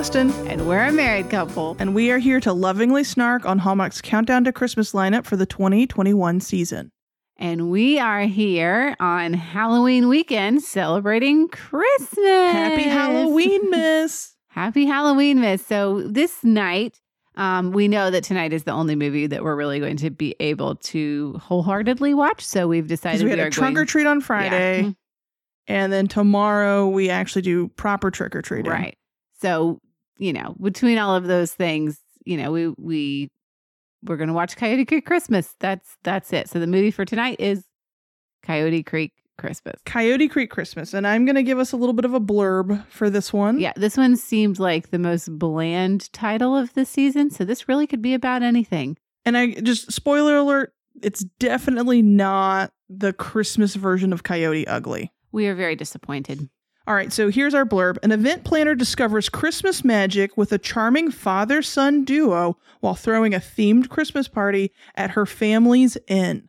[0.00, 1.76] Austin, and we're a married couple.
[1.78, 5.44] and we are here to lovingly snark on Hallmark's Countdown to Christmas lineup for the
[5.44, 6.90] 2021 season.
[7.36, 12.16] And we are here on Halloween weekend celebrating Christmas.
[12.18, 14.36] Happy Halloween, Miss!
[14.48, 15.66] Happy Halloween, Miss.
[15.66, 16.98] So this night,
[17.34, 20.34] um, we know that tonight is the only movie that we're really going to be
[20.40, 22.42] able to wholeheartedly watch.
[22.42, 24.90] So we've decided we had are a trunk going, or treat on Friday, Yeah.
[25.66, 28.72] and then tomorrow we actually do proper trick or treating.
[28.72, 28.96] Right.
[29.42, 29.78] So,
[30.20, 33.30] you know, between all of those things, you know, we we
[34.04, 35.56] we're to watch Coyote Creek Christmas.
[35.58, 36.48] That's that's it.
[36.48, 37.64] So the movie for tonight is
[38.42, 39.80] Coyote Creek Christmas.
[39.86, 42.86] Coyote Creek Christmas, and I'm going to give us a little bit of a blurb
[42.88, 43.58] for this one.
[43.58, 47.86] Yeah, this one seemed like the most bland title of the season, so this really
[47.86, 48.98] could be about anything.
[49.24, 55.12] And I just, spoiler alert, it's definitely not the Christmas version of Coyote Ugly.
[55.32, 56.48] We are very disappointed.
[56.90, 57.98] All right, so here's our blurb.
[58.02, 63.38] An event planner discovers Christmas magic with a charming father son duo while throwing a
[63.38, 66.48] themed Christmas party at her family's inn,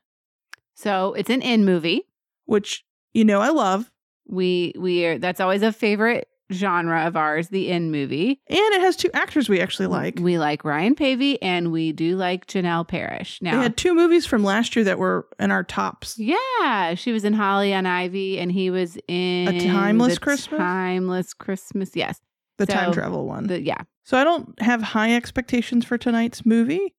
[0.74, 2.08] So, it's an inn movie.
[2.46, 3.92] which, you know, I love.
[4.28, 8.40] We we are that's always a favorite genre of ours, the inn movie.
[8.48, 10.20] And it has two actors we actually like.
[10.20, 13.40] We like Ryan Paevey and we do like Janel Parrish.
[13.40, 16.18] They Now, had two movies from last year that were in our tops.
[16.18, 20.58] Yeah, she was in Holly on Ivy, and he was in A Timeless Christmas?
[20.60, 22.20] Timeless Christmas, yes.
[22.58, 23.48] The time travel one.
[23.48, 26.94] The, yeah, so I don't have high expectations for tonight's movie,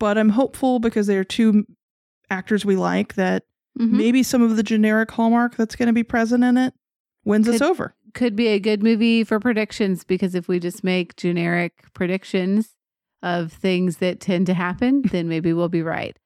[0.00, 1.66] but I'm hopeful because they are two
[2.30, 3.44] actors we like that
[3.78, 3.90] Mhm.
[3.90, 6.74] maybe some of the generic hallmark that's going to be present in it
[7.24, 7.94] wins us over.
[8.14, 12.70] Could be a good movie for predictions because if we just make generic predictions
[13.22, 16.16] of things that tend to happen, then maybe we'll be right.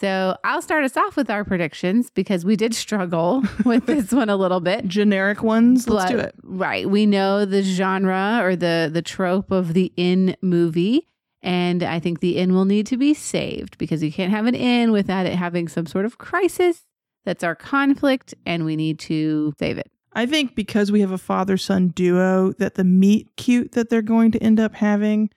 [0.00, 4.30] So I'll start us off with our predictions because we did struggle with this one
[4.30, 4.86] a little bit.
[4.86, 6.34] Generic ones, let's do it.
[6.44, 6.88] Right.
[6.88, 11.08] We know the genre or the the trope of the inn movie.
[11.42, 14.54] And I think the inn will need to be saved because you can't have an
[14.54, 16.84] inn without it having some sort of crisis.
[17.24, 19.90] That's our conflict, and we need to save it.
[20.12, 24.02] I think because we have a father son duo, that the meet cute that they're
[24.02, 25.30] going to end up having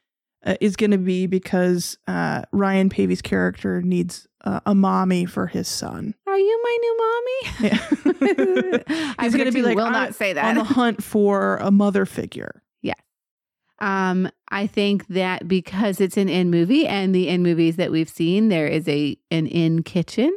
[0.46, 5.48] uh, is going to be because uh, Ryan Paevey's character needs uh, a mommy for
[5.48, 6.16] his son.
[6.26, 7.72] Are you my new mommy?
[8.22, 9.14] Yeah.
[9.22, 10.46] He's gonna be like, will "I'm not say that.
[10.46, 12.62] on the hunt for a mother figure.
[13.82, 18.08] Um, I think that because it's an inn movie and the inn movies that we've
[18.08, 20.32] seen, there is a an inn kitchen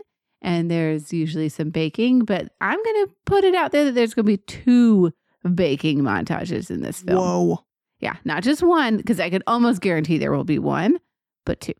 [0.44, 4.25] and there's usually some baking, but I'm gonna put it out there that there's gonna
[4.27, 5.12] be two
[5.55, 7.19] baking montages in this film.
[7.19, 7.65] Whoa.
[8.00, 10.99] Yeah, not just one, because I could almost guarantee there will be one,
[11.44, 11.75] but two.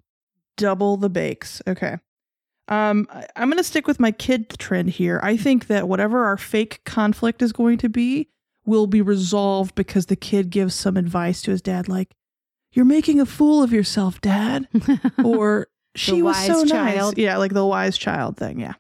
[0.57, 1.61] double the bakes.
[1.67, 1.99] Okay.
[2.69, 5.21] Um, I'm going to stick with my kid trend here.
[5.23, 8.31] I think that whatever our fake conflict is going to be
[8.65, 12.15] will be resolved because the kid gives some advice to his dad, like,
[12.73, 14.67] "You're making a fool of yourself, Dad,"
[15.25, 17.17] or "She was wise so child.
[17.17, 18.61] nice." Yeah, like the wise child thing.
[18.61, 18.75] Yeah.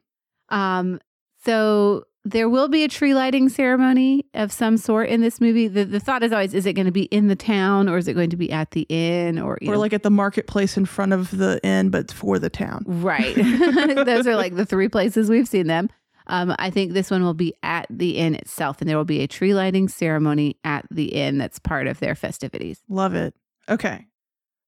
[0.48, 1.00] Um,
[1.44, 5.68] so there will be a tree lighting ceremony of some sort in this movie.
[5.68, 8.08] The the thought is always, is it going to be in the town or is
[8.08, 10.86] it going to be at the inn or or know, like at the marketplace in
[10.86, 12.84] front of the inn, but for the town.
[12.86, 13.34] Right.
[13.36, 15.90] Those are like the three places we've seen them.
[16.26, 19.20] Um, I think this one will be at the inn itself, and there will be
[19.20, 22.82] a tree lighting ceremony at the inn that's part of their festivities.
[22.88, 23.34] Love it.
[23.68, 24.06] Okay.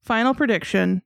[0.02, 1.02] Final prediction: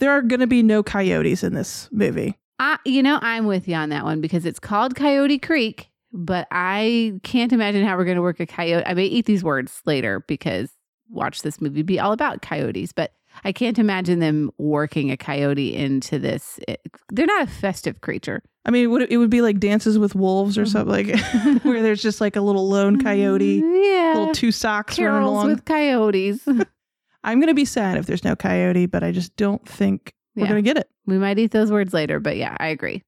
[0.00, 2.36] there are going to be no coyotes in this movie.
[2.58, 6.46] I, you know, I'm with you on that one because it's called Coyote Creek, but
[6.50, 8.84] I can't imagine how we're going to work a coyote.
[8.84, 10.70] I may eat these words later because
[11.08, 13.12] watch this movie be all about coyotes, but
[13.44, 16.58] I can't imagine them working a coyote into this.
[16.68, 16.80] It-
[17.10, 18.42] they're not a festive creature.
[18.66, 21.56] I mean, it would, it would be like Dances with Wolves or something, like mm-hmm.
[21.68, 24.12] where there's just like a little lone coyote, yeah.
[24.14, 25.48] little two socks running carols along.
[25.48, 26.46] with coyotes.
[27.24, 30.48] I'm gonna be sad if there's no coyote, but I just don't think we're Yeah.
[30.48, 30.88] gonna get it.
[31.06, 33.02] we might eat those words later, but yeah, I agree.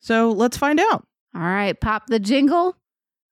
[0.00, 1.06] So let's find out.
[1.34, 2.76] All right, pop the jingle.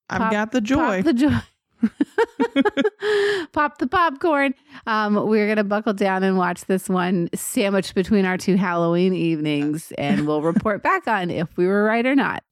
[0.09, 1.03] I've Pop- got the joy.
[1.03, 1.38] Pop the joy.
[3.53, 4.55] pop the popcorn.
[4.87, 9.93] Um, we're gonna buckle down and watch this one sandwiched between our two Halloween evenings,
[9.99, 12.43] and we'll report back on if we were right or not.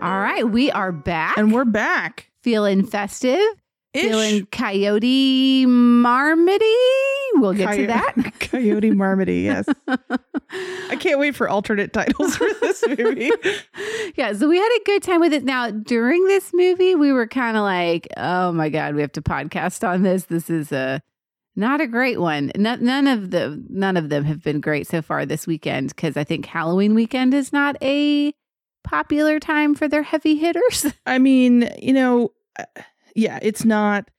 [0.00, 1.36] All right, we are back.
[1.36, 2.30] and we're back.
[2.42, 3.40] feeling festive,
[3.94, 4.02] Ish.
[4.02, 6.74] feeling coyote marmity.
[7.34, 8.14] We'll get to that.
[8.40, 9.42] coyote marmity.
[9.44, 9.66] Yes,
[10.88, 13.32] I can't wait for alternate titles for this movie.
[14.16, 15.42] yeah, so we had a good time with it.
[15.44, 19.22] Now, during this movie, we were kind of like, oh my God, we have to
[19.22, 20.26] podcast on this.
[20.26, 21.02] This is a
[21.56, 22.52] not a great one.
[22.56, 26.22] None of the none of them have been great so far this weekend because I
[26.22, 28.32] think Halloween weekend is not a
[28.88, 30.86] popular time for their heavy hitters.
[31.06, 32.64] I mean, you know, uh,
[33.14, 34.10] yeah, it's not.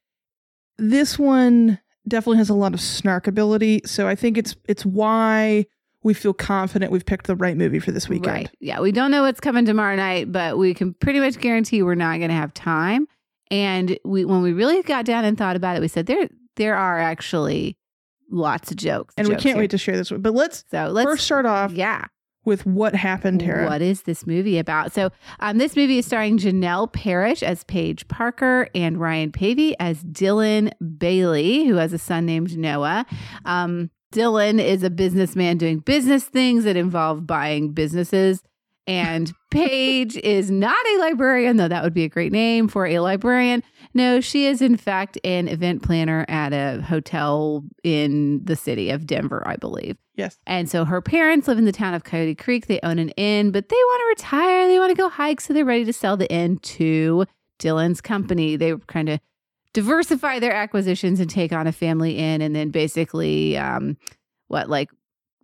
[0.77, 5.65] This one definitely has a lot of snark ability, so I think it's it's why
[6.03, 8.33] we feel confident we've picked the right movie for this weekend.
[8.35, 8.49] Right.
[8.61, 8.79] Yeah.
[8.79, 12.19] We don't know what's coming tomorrow night, but we can pretty much guarantee we're not
[12.19, 13.05] going to have time.
[13.51, 16.77] And we, when we really got down and thought about it, we said there, there
[16.77, 17.77] are actually
[18.31, 19.63] lots of jokes, And jokes we can't here.
[19.63, 20.21] wait to share this one.
[20.21, 22.05] But let's, So let's first start off yeah.
[22.45, 23.67] With what happened, Tara.
[23.67, 24.93] What is this movie about?
[24.93, 30.03] So, um, this movie is starring Janel Parrish as Paige Parker and Ryan Paevey as
[30.03, 33.05] Dylan Bailey, who has a son named Noah.
[33.45, 38.41] Um, Dylan is a businessman doing business things that involve buying businesses.
[38.87, 42.99] And Paige is not a librarian, though that would be a great name for a
[42.99, 43.63] librarian.
[43.93, 49.05] No, she is, in fact, an event planner at a hotel in the city of
[49.05, 49.97] Denver, I believe.
[50.19, 50.37] Yes.
[50.45, 52.67] And so her parents live in the town of Coyote Creek.
[52.67, 54.67] They own an inn, but they want to retire.
[54.67, 55.39] They want to go hike.
[55.39, 57.25] So they're ready to sell the inn to
[57.57, 58.57] Dylan's company.
[58.57, 59.21] They kind of
[59.71, 63.95] diversify their acquisitions and take on a family inn and then basically, um,
[64.49, 64.89] what, like,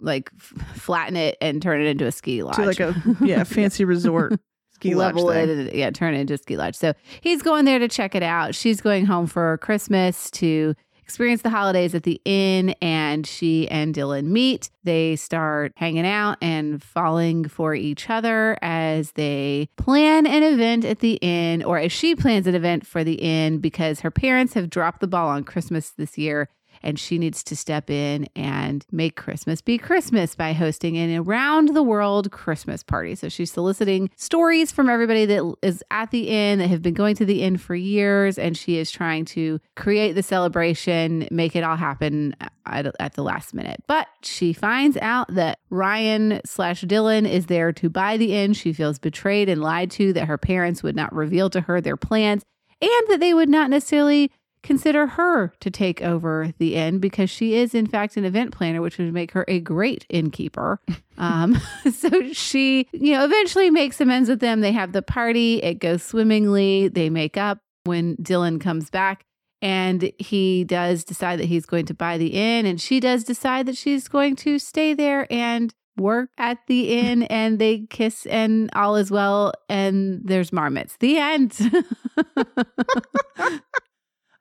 [0.02, 2.58] like flatten it and turn it into a ski lodge.
[2.58, 4.34] To like a yeah, fancy resort
[4.72, 5.68] ski lodge level thing.
[5.68, 6.76] it, yeah, turn it into a ski lodge.
[6.76, 8.56] So he's going there to check it out.
[8.56, 10.76] She's going home for Christmas to
[11.06, 14.72] experience the holidays at the inn, and she and Dylan meet.
[14.84, 21.00] They start hanging out and falling for each other as they plan an event at
[21.00, 24.70] the inn, or as she plans an event for the inn because her parents have
[24.70, 26.50] dropped the ball on Christmas this year
[26.86, 31.76] and she needs to step in and make Christmas be Christmas by hosting an around
[31.76, 33.16] the world Christmas party.
[33.16, 37.16] So she's soliciting stories from everybody that is at the inn that have been going
[37.16, 41.64] to the inn for years, and she is trying to create the celebration, make it
[41.64, 42.36] all happen
[42.66, 43.84] at, at the last minute.
[43.88, 48.54] But she finds out that Ryan slash Dylan is there to buy the inn.
[48.54, 51.98] She feels betrayed and lied to, that her parents would not reveal to her their
[51.98, 52.44] plans,
[52.82, 54.32] and that they would not necessarily
[54.66, 58.82] consider her to take over the inn because she is in fact an event planner
[58.82, 60.82] which would make her a great innkeeper.
[61.18, 61.56] Um,
[61.94, 64.60] so she you know eventually makes amends with them.
[64.60, 65.64] They have the party.
[65.64, 66.90] It goes swimmingly.
[66.90, 69.24] They make up when dylan comes back
[69.62, 73.66] and he does decide that he's going to buy the inn and she does decide
[73.68, 78.70] that she's going to stay there and work at the inn and they kiss and
[78.74, 80.98] all is well and there's marmots.
[81.00, 81.58] The end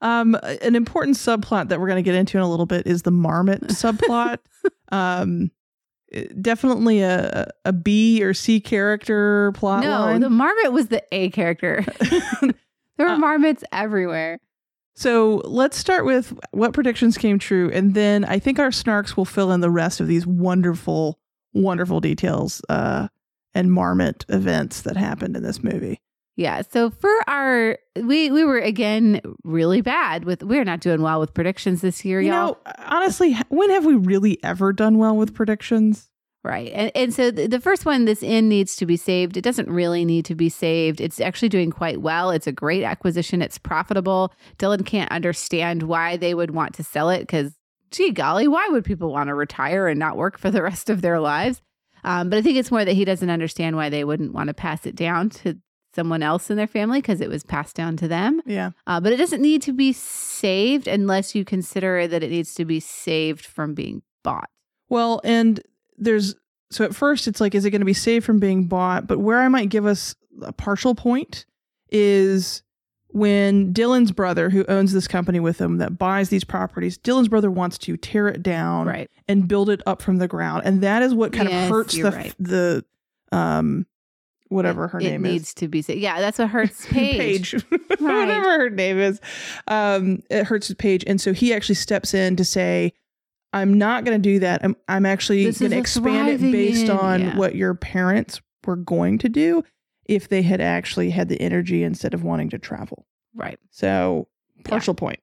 [0.05, 3.03] Um, an important subplot that we're going to get into in a little bit is
[3.03, 4.39] the marmot subplot.
[4.93, 5.51] um,
[6.41, 10.21] definitely a a B or C character plot no, line.
[10.21, 11.85] the marmot was the A character.
[12.01, 12.53] there
[12.99, 14.39] were Uh, marmots everywhere.
[14.95, 19.25] so let's start with what predictions came true, and then I think our snarks will
[19.25, 21.19] fill in the rest of these wonderful,
[21.53, 23.09] wonderful details uh,
[23.55, 26.01] and marmot events that happened in this movie.
[26.37, 26.63] Yeah.
[26.69, 31.33] So for our we we were again really bad with we're not doing well with
[31.35, 32.47] predictions this year, You y'all.
[32.67, 36.11] know, honestly, when have we really ever done well with predictions?
[36.43, 36.71] Right.
[36.75, 39.39] And, and so the, the first one, this inn needs to be saved.
[39.39, 41.01] It doesn't really need to be saved.
[41.01, 42.31] It's actually doing quite well.
[42.31, 43.41] It's a great acquisition.
[43.41, 44.31] It's profitable.
[44.59, 47.55] Dylan can't understand why they would want to sell it because,
[47.93, 51.01] gee golly, why would people want to retire and not work for the rest of
[51.01, 51.63] their lives?
[52.03, 54.55] Um, but I think it's more that he doesn't understand why they wouldn't want to
[54.55, 55.59] pass it down to
[55.95, 58.41] someone else in their family because it was passed down to them.
[58.47, 58.71] Yeah.
[58.87, 62.65] Uh, but it doesn't need to be saved unless you consider that it needs to
[62.65, 64.51] be saved from being bought.
[64.89, 65.61] Well, and
[65.97, 66.35] there's
[66.71, 69.07] so at first it's like, is it going to be saved from being bought?
[69.07, 71.47] But where I might give us a partial point
[71.91, 72.63] is
[73.09, 77.51] when Dylan's brother, who owns this company with him that buys these properties, Dylan's brother
[77.51, 79.09] wants to tear it down Right.
[79.29, 81.97] and build it up from the ground, and that is what kind Yes, of hurts
[81.97, 82.35] the right.
[82.41, 82.85] the
[83.31, 83.87] um
[84.49, 85.55] whatever her it name needs is.
[85.55, 85.99] to be said.
[85.99, 87.53] Yeah, that's what hurts Paige.
[87.53, 87.65] Paige.
[87.99, 89.21] whatever her name is.
[89.67, 91.05] Um, it hurts Paige.
[91.07, 92.93] And so he actually steps in to say,
[93.53, 94.65] I'm not going to do that.
[94.65, 97.37] I'm, I'm actually going to expand it based inn, on yeah.
[97.37, 99.63] what your parents were going to do
[100.07, 103.07] if they had actually had the energy instead of wanting to travel.
[103.35, 103.59] Right.
[103.71, 104.29] So,
[104.65, 105.21] partial point.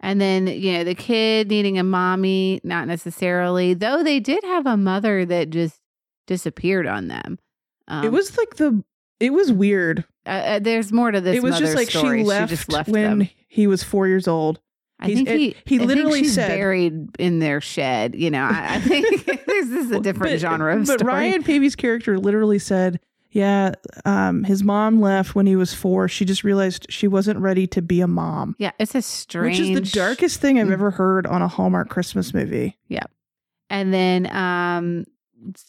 [0.00, 4.66] And then, you know, the kid needing a mommy, not necessarily, though they did have
[4.66, 5.80] a mother that just
[6.26, 7.38] disappeared on them.
[7.88, 8.82] Um, it was like the,
[9.20, 10.04] it was weird.
[10.26, 11.36] uh, uh, there's more to this.
[11.36, 12.20] it was just like story.
[12.20, 13.28] she left, just left when them.
[13.48, 14.60] he was four years old.
[15.00, 18.14] I he's- think it- he, he I literally said- buried in their shed.
[18.14, 21.12] You know, I, I think this is a different But- genre of But story.
[21.12, 22.98] Ryan Paevey's character literally said,
[23.30, 23.72] "Yeah,
[24.04, 26.08] um, his mom left when he was four.
[26.08, 29.68] She just realized she wasn't ready to be a mom." yeah, it's a strange, Which
[29.70, 30.72] is the darkest thing I've Mm.
[30.72, 32.76] ever heard on a Hallmark Christmas movie.
[32.88, 33.04] Yeah,
[33.70, 35.04] and then um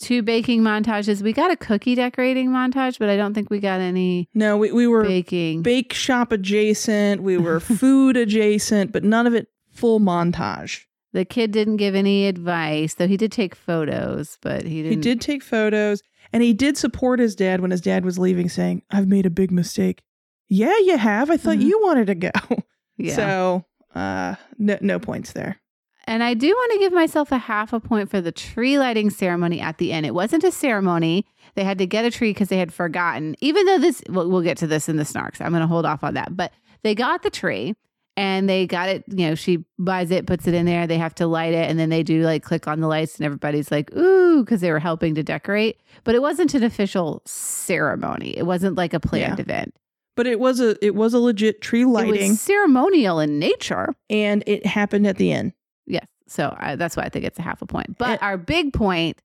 [0.02, 1.22] two baking montages.
[1.22, 4.72] We got a cookie decorating montage, but I don't think we got any No, we,
[4.72, 5.62] we were baking.
[5.62, 7.22] bake shop adjacent.
[7.24, 10.86] We were food adjacent, but none of it full montage.
[11.14, 14.92] the kid didn't give any advice, though he did take photos, but he didn't.
[14.98, 16.02] He did take photos
[16.34, 19.30] and he did support his dad when his dad was leaving, saying, I've made a
[19.32, 20.04] big mistake.
[20.48, 21.30] Yeah, you have.
[21.30, 21.64] I thought Mhm.
[21.64, 22.32] you wanted to go.
[23.02, 23.16] Yeah.
[23.16, 25.56] So uh no no points there.
[26.10, 29.12] And I do want to give myself a half a point for the tree lighting
[29.12, 30.08] ceremony at the end.
[30.08, 31.24] It wasn't a ceremony.
[31.54, 33.36] They had to get a tree because they had forgotten.
[33.42, 35.39] Even though this, we'll, we'll get to this in the snarks.
[35.39, 36.36] I'm going to hold off on that.
[36.36, 36.51] But
[36.82, 37.75] they got the tree
[38.18, 39.04] and they got it.
[39.08, 40.88] You know, she buys it, puts it in there.
[40.88, 41.70] They have to light it.
[41.70, 44.72] And then they do like click on the lights and everybody's like, ooh, because they
[44.72, 45.80] were helping to decorate.
[46.06, 48.36] But it wasn't an official ceremony.
[48.36, 49.42] It wasn't like a planned Yeah.
[49.44, 49.75] event.
[50.16, 53.94] But it was a it was a legit tree It lighting was ceremonial in nature.
[54.10, 55.54] and it happened at the end.
[56.30, 57.98] So I, that's why I think it's a half a point.
[57.98, 59.22] But And- our big point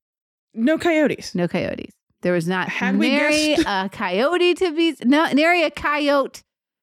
[0.54, 1.34] No coyotes.
[1.34, 1.92] No coyotes.
[2.22, 6.42] There was not Had we nary a coyote to be no nary a coyote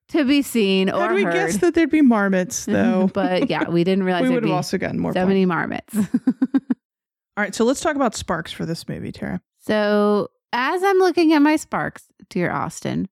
[0.10, 1.34] to be seen or Had we heard.
[1.34, 3.10] guessed that there'd be marmots though?
[3.14, 5.28] but yeah, we didn't realize we there'd have also gotten more so points.
[5.30, 5.96] many marmots.
[5.98, 9.42] All right, so let's talk about sparks for this movie, Tara.
[9.60, 13.08] so as I'm looking at my sparks, dear Austin,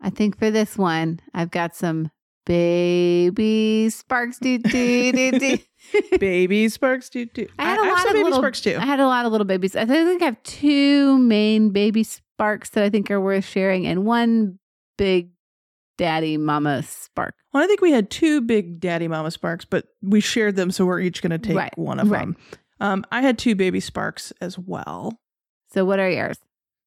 [0.00, 2.10] I think for this one I've got some
[2.46, 4.38] baby sparks.
[4.38, 5.58] Do do do do.
[6.18, 7.46] Baby sparks do do.
[7.58, 8.76] I had a lot some of baby little- sparks too.
[8.78, 9.76] I had a lot of little babies.
[9.76, 14.04] I think I have two main baby sparks that I think are worth sharing, and
[14.04, 14.58] one
[14.98, 15.30] big
[15.98, 17.34] daddy mama spark.
[17.52, 20.86] Well, I think we had two big daddy mama sparks, but we shared them, so
[20.86, 22.20] we're each going to take Right, one of right.
[22.20, 22.36] them.
[22.80, 25.20] Um, I had two baby sparks as well.
[25.72, 26.38] So, what are yours?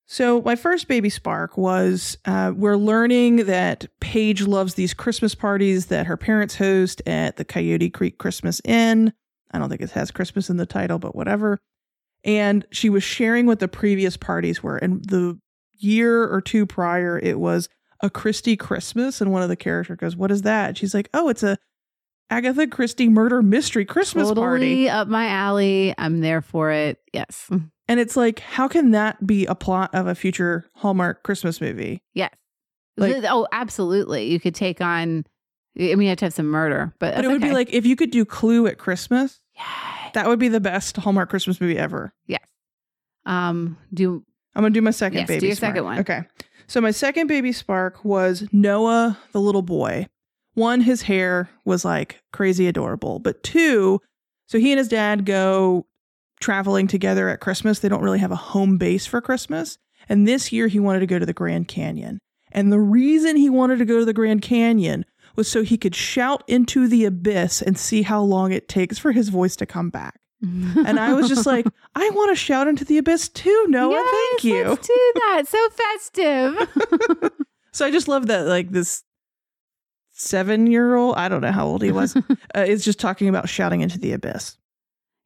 [0.05, 5.87] So my first baby spark was uh, we're learning that Paige loves these Christmas parties
[5.87, 9.13] that her parents host at the Coyote Creek Christmas Inn.
[9.51, 11.59] I don't think it has Christmas in the title, but whatever.
[12.23, 14.77] And she was sharing what the previous parties were.
[14.77, 15.39] And the
[15.77, 17.69] year or two prior, it was
[18.01, 19.21] a Christie Christmas.
[19.21, 20.77] And one of the characters goes, What is that?
[20.77, 21.57] She's like, Oh, it's a
[22.29, 24.89] Agatha Christie murder mystery Christmas totally party.
[24.89, 25.93] up my alley.
[25.97, 26.99] I'm there for it.
[27.13, 27.49] Yes.
[27.87, 32.01] And it's like, how can that be a plot of a future Hallmark Christmas movie?
[32.13, 32.33] Yes.
[32.95, 34.31] Like- oh, absolutely.
[34.31, 35.25] You could take on,
[35.77, 37.85] I mean, you have to have some murder, but, But it would be like if
[37.85, 40.11] you could do Clue at Christmas, yeah.
[40.13, 42.13] that would be the best Hallmark Christmas movie ever.
[42.27, 42.41] Yes.
[43.25, 44.23] Um, do
[44.55, 45.47] I'm gonna do my second Yes, do baby.
[45.47, 45.69] your spark.
[45.71, 45.99] second one.
[45.99, 46.21] Okay.
[46.67, 50.07] So my second baby spark was Noah, the little boy.
[50.53, 53.99] One, his hair was like crazy adorable, but two,
[54.47, 55.87] so he and his dad go
[56.43, 57.79] traveling together at Christmas.
[57.79, 59.77] They don't really have a home base for Christmas,
[60.09, 62.19] and this year he wanted to go to the Grand Canyon.
[62.51, 65.95] And the reason he wanted to go to the Grand Canyon was so he could
[65.95, 69.89] shout into the abyss and see how long it takes for his voice to come
[69.89, 70.19] back.
[70.85, 73.93] And I was just like, I want to shout into the abyss too, Noah.
[73.93, 74.69] Yes, thank you.
[74.69, 75.43] Let's do that.
[75.47, 77.31] So festive.
[77.71, 79.01] So I just love that, like, this
[80.11, 82.15] seven year old, I don't know how old he was,
[82.55, 84.57] uh, is just talking about shouting into the abyss.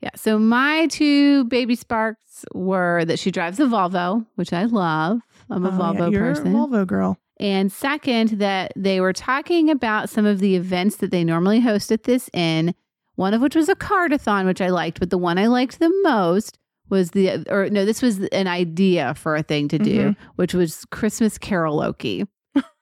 [0.01, 0.11] Yeah.
[0.15, 5.19] So my two baby sparks were that she drives a Volvo, which I love.
[5.49, 6.47] I'm a Oh, yeah, Volvo you're person.
[6.47, 7.17] A Volvo girl.
[7.39, 11.91] And second, that they were talking about some of the events that they normally host
[11.91, 12.73] at this inn,
[13.15, 15.91] one of which was a cardathon, which I liked, but the one I liked the
[16.03, 16.57] most
[16.89, 20.23] was the, or no, this was an idea for a thing to do, Mm-hmm.
[20.35, 22.27] which was Christmas karaoke.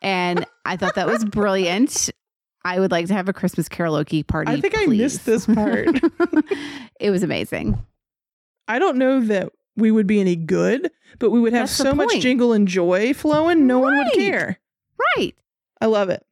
[0.01, 2.10] and I thought that was brilliant.
[2.65, 4.51] I would like to have a Christmas karaoke party.
[4.51, 5.88] I think I missed this part.
[7.00, 7.77] it was amazing.
[8.67, 11.93] I don't know that we would be any good, but we would have That's so
[11.93, 14.60] much jingle and joy flowing, no one would care.
[15.15, 15.36] Right.
[15.79, 16.25] I love it.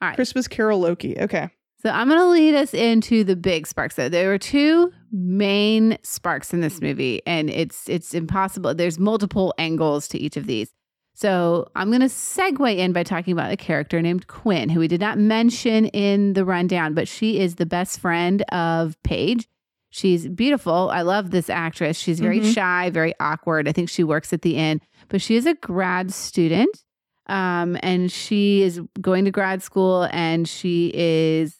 [0.00, 0.14] All right.
[0.14, 1.18] Christmas Loki.
[1.18, 1.50] Okay.
[1.82, 3.96] So I'm going to lead us into the big sparks.
[3.96, 6.86] Though there were two main sparks in this hmm.
[6.86, 8.74] movie, and it's it's impossible.
[8.74, 10.72] There's multiple angles to each of these.
[11.18, 14.86] So I'm going to segue in by talking about a character named Quinn, who we
[14.86, 19.48] did not mention in the rundown, but she is the best friend of Paige.
[19.88, 20.90] She's beautiful.
[20.90, 21.98] I love this actress.
[21.98, 22.52] She's very Mhm.
[22.52, 23.66] shy, very awkward.
[23.66, 26.82] I think she works at the inn, but she is a grad student.
[27.28, 31.56] Um, and she is going to grad school and she is,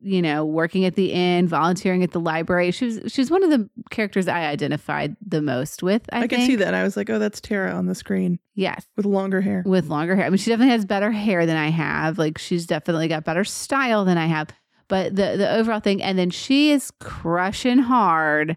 [0.00, 2.70] you know, working at the inn, volunteering at the library.
[2.70, 6.02] She was she's one of the characters I identified the most with.
[6.12, 6.74] I, I, can see that.
[6.74, 8.86] I was like, oh, that's Tara on the screen Yes.
[8.96, 9.62] with longer hair.
[9.66, 10.24] With longer hair.
[10.24, 12.18] I mean, she definitely has better hair than I have.
[12.18, 14.48] Like she's definitely got better style than I have.
[14.88, 18.56] But the the overall thing, and then she is crushing hard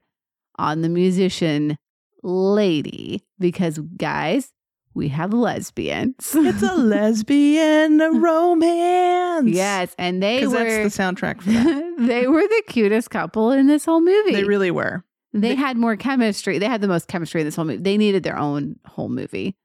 [0.58, 1.78] on the musician
[2.24, 4.52] lady because guys,
[4.94, 6.34] we have lesbians.
[6.36, 9.50] It's a lesbian romance.
[9.50, 11.96] yes, and they were that's the soundtrack for that.
[12.08, 14.32] they were the cutest couple in this whole movie.
[14.34, 15.04] They really were.
[15.34, 16.60] They, They- had more chemistry.
[16.60, 17.82] They had the most chemistry in this whole movie.
[17.82, 19.56] They needed their own whole movie.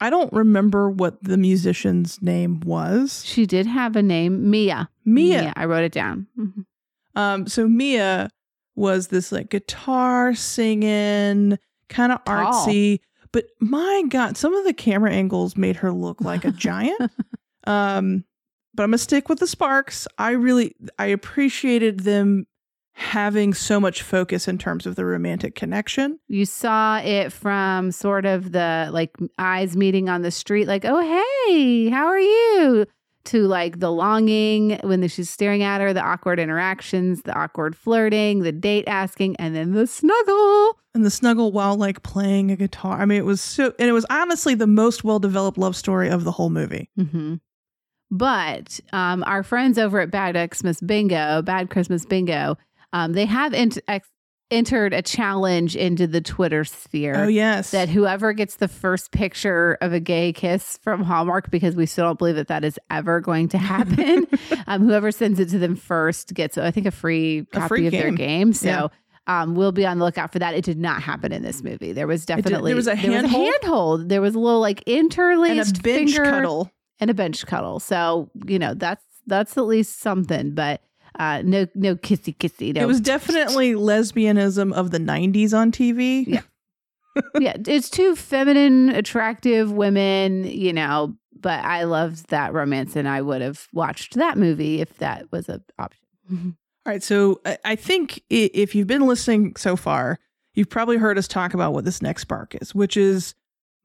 [0.00, 3.22] I don't remember what the musician's name was.
[3.24, 4.90] She did have a name, Mia.
[5.04, 5.52] Mia.
[5.56, 6.26] I wrote it down.
[6.38, 6.64] Mhm.
[7.14, 8.28] Um, so Mia
[8.74, 12.98] was this like guitar singing, kind of artsy,
[13.34, 17.10] but my God, some of the camera angles made her look like a giant.
[17.66, 18.26] Um,
[18.74, 20.06] but I'm gonna stick with the Sparks.
[20.18, 22.46] I really I appreciated them
[22.92, 26.18] having so much focus in terms of the romantic connection.
[26.28, 31.00] You saw it from sort of the like eyes meeting on the street, like, oh,
[31.00, 32.84] hey, how are you?
[33.26, 38.40] To like the longing when she's staring at her, the awkward interactions, the awkward flirting,
[38.40, 40.78] the date asking, and then the snuggle.
[40.94, 43.00] And the snuggle while like playing a guitar.
[43.00, 46.10] I mean, it was so, and it was honestly the most well developed love story
[46.10, 46.90] of the whole movie.
[46.96, 47.36] hmm
[48.10, 52.56] But um, our friends over at Bad Xmas Bingo, Bad Christmas Bingo,
[52.92, 54.08] um, they have ent- ex-
[54.50, 57.14] entered a challenge into the Twitter sphere.
[57.16, 61.74] Oh yes, that whoever gets the first picture of a gay kiss from Hallmark, because
[61.76, 64.26] we still don't believe that that is ever going to happen,
[64.66, 67.86] um, whoever sends it to them first gets, I think, a free A copy free
[67.86, 68.14] of their game.
[68.16, 68.52] game.
[68.52, 68.68] So.
[68.68, 68.86] Yeah.
[69.26, 70.54] Um, we'll be on the lookout for that.
[70.54, 71.92] It did not happen in this movie.
[71.94, 73.32] There was did- definitely there was a there handhold?
[73.62, 74.08] handhold.
[74.10, 76.70] There was a little like and interlaced a bench finger cuddle.
[77.00, 77.80] and a bench cuddle.
[77.80, 80.50] So you know that's that's at least something.
[80.54, 80.82] But
[81.18, 82.74] uh, no no kissy kissy.
[82.74, 82.82] No.
[82.82, 86.24] It was definitely lesbianism of the 90s on TV.
[86.26, 86.40] Yeah.
[87.40, 93.22] yeah, it's two feminine, attractive women, you know, but I loved that romance and I
[93.22, 96.06] would have watched that movie if that was an option.
[96.86, 97.02] All right.
[97.02, 100.18] So I- I think if you've been listening so far,
[100.54, 103.34] you've probably heard us talk about what this next spark is, which is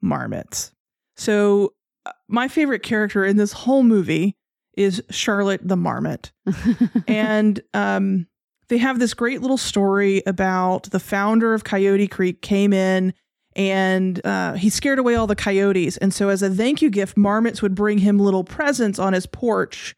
[0.02, 0.72] marmots.
[1.16, 1.74] So
[2.06, 4.36] uh, my favorite character in this whole movie
[4.80, 6.32] is Charlotte the Marmot.
[7.06, 8.26] and um,
[8.68, 13.12] they have this great little story about the founder of Coyote Creek came in
[13.54, 15.96] and uh, he scared away all the coyotes.
[15.98, 19.26] And so, as a thank you gift, marmots would bring him little presents on his
[19.26, 19.94] porch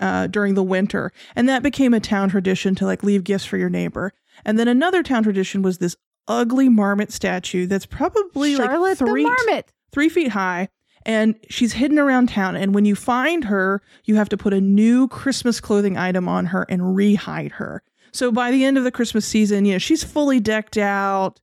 [0.00, 1.12] uh, during the winter.
[1.34, 4.12] And that became a town tradition to like leave gifts for your neighbor.
[4.44, 5.96] And then another town tradition was this
[6.28, 9.72] ugly marmot statue that's probably Charlotte like three, the Marmot.
[9.92, 10.68] three feet high.
[11.06, 12.56] And she's hidden around town.
[12.56, 16.46] And when you find her, you have to put a new Christmas clothing item on
[16.46, 17.82] her and rehide her.
[18.12, 21.40] So by the end of the Christmas season, you know, she's fully decked out.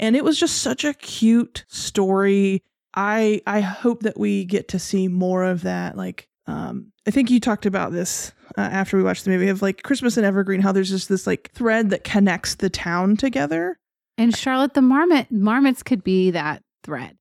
[0.00, 2.64] And it was just such a cute story.
[2.96, 5.96] I I hope that we get to see more of that.
[5.96, 9.62] Like, um, I think you talked about this uh, after we watched the movie of
[9.62, 13.78] like Christmas in Evergreen, how there's just this like thread that connects the town together.
[14.18, 17.16] And Charlotte the Marmot, Marmots could be that thread.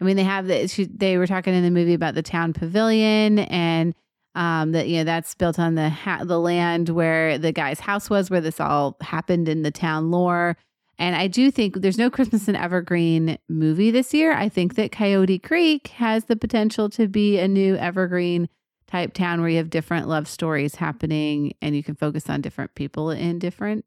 [0.00, 2.52] I mean, they have the, she, they were talking in the movie about the town
[2.52, 3.94] pavilion and
[4.34, 8.10] um, that, you know, that's built on the, ha- the land where the guy's house
[8.10, 10.56] was, where this all happened in the town lore.
[10.98, 14.32] And I do think there's no Christmas in Evergreen movie this year.
[14.32, 18.48] I think that Coyote Creek has the potential to be a new Evergreen
[18.86, 22.74] type town where you have different love stories happening and you can focus on different
[22.74, 23.84] people in different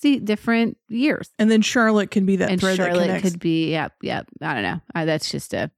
[0.00, 1.30] see different years.
[1.38, 3.30] And then Charlotte can be that and thread that Charlotte connects.
[3.30, 4.26] could be yep, yep.
[4.40, 4.80] I don't know.
[4.94, 5.70] Uh, that's just a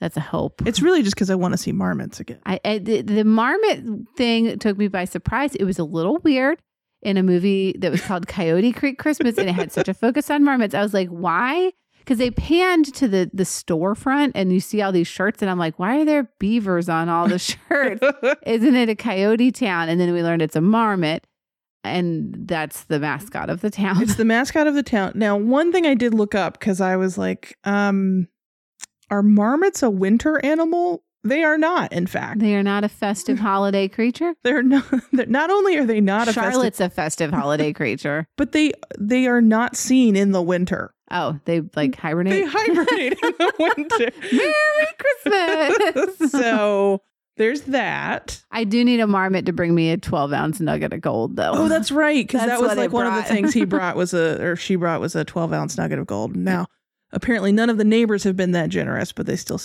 [0.00, 0.66] that's a hope.
[0.66, 2.38] It's really just because I want to see marmots again.
[2.44, 3.84] I, I the, the marmot
[4.16, 5.54] thing took me by surprise.
[5.54, 6.60] It was a little weird
[7.02, 10.30] in a movie that was called Coyote Creek Christmas, and it had such a focus
[10.30, 10.74] on marmots.
[10.74, 11.72] I was like, why?
[11.98, 15.58] Because they panned to the the storefront, and you see all these shirts, and I'm
[15.58, 18.04] like, why are there beavers on all the shirts?
[18.46, 19.88] Isn't it a coyote town?
[19.88, 21.25] And then we learned it's a marmot,
[21.86, 24.02] and that's the mascot of the town.
[24.02, 25.12] it's the mascot of the town.
[25.14, 28.28] Now, one thing I did look up because I was like, um,
[29.10, 31.02] are marmots a winter animal?
[31.24, 32.38] They are not, in fact.
[32.38, 34.34] they are not a festive holiday creature.
[34.44, 34.84] They're not.
[35.12, 38.28] They're, not only are they not a festive, Charlotte's a festive holiday creature.
[38.36, 40.92] but they they are not seen in the winter.
[41.10, 42.32] Oh, they like hibernate.
[42.32, 44.10] They hibernate in the winter.
[44.32, 46.30] Merry Christmas.
[46.32, 47.02] so
[47.36, 48.42] there's that.
[48.50, 51.52] I do need a marmot to bring me a 12 ounce nugget of gold, though.
[51.54, 52.26] Oh, that's right.
[52.26, 55.00] Because that was like one of the things he brought was a or she brought
[55.00, 56.34] was a 12 ounce nugget of gold.
[56.34, 56.66] Now,
[57.12, 59.60] apparently, none of the neighbors have been that generous, but they still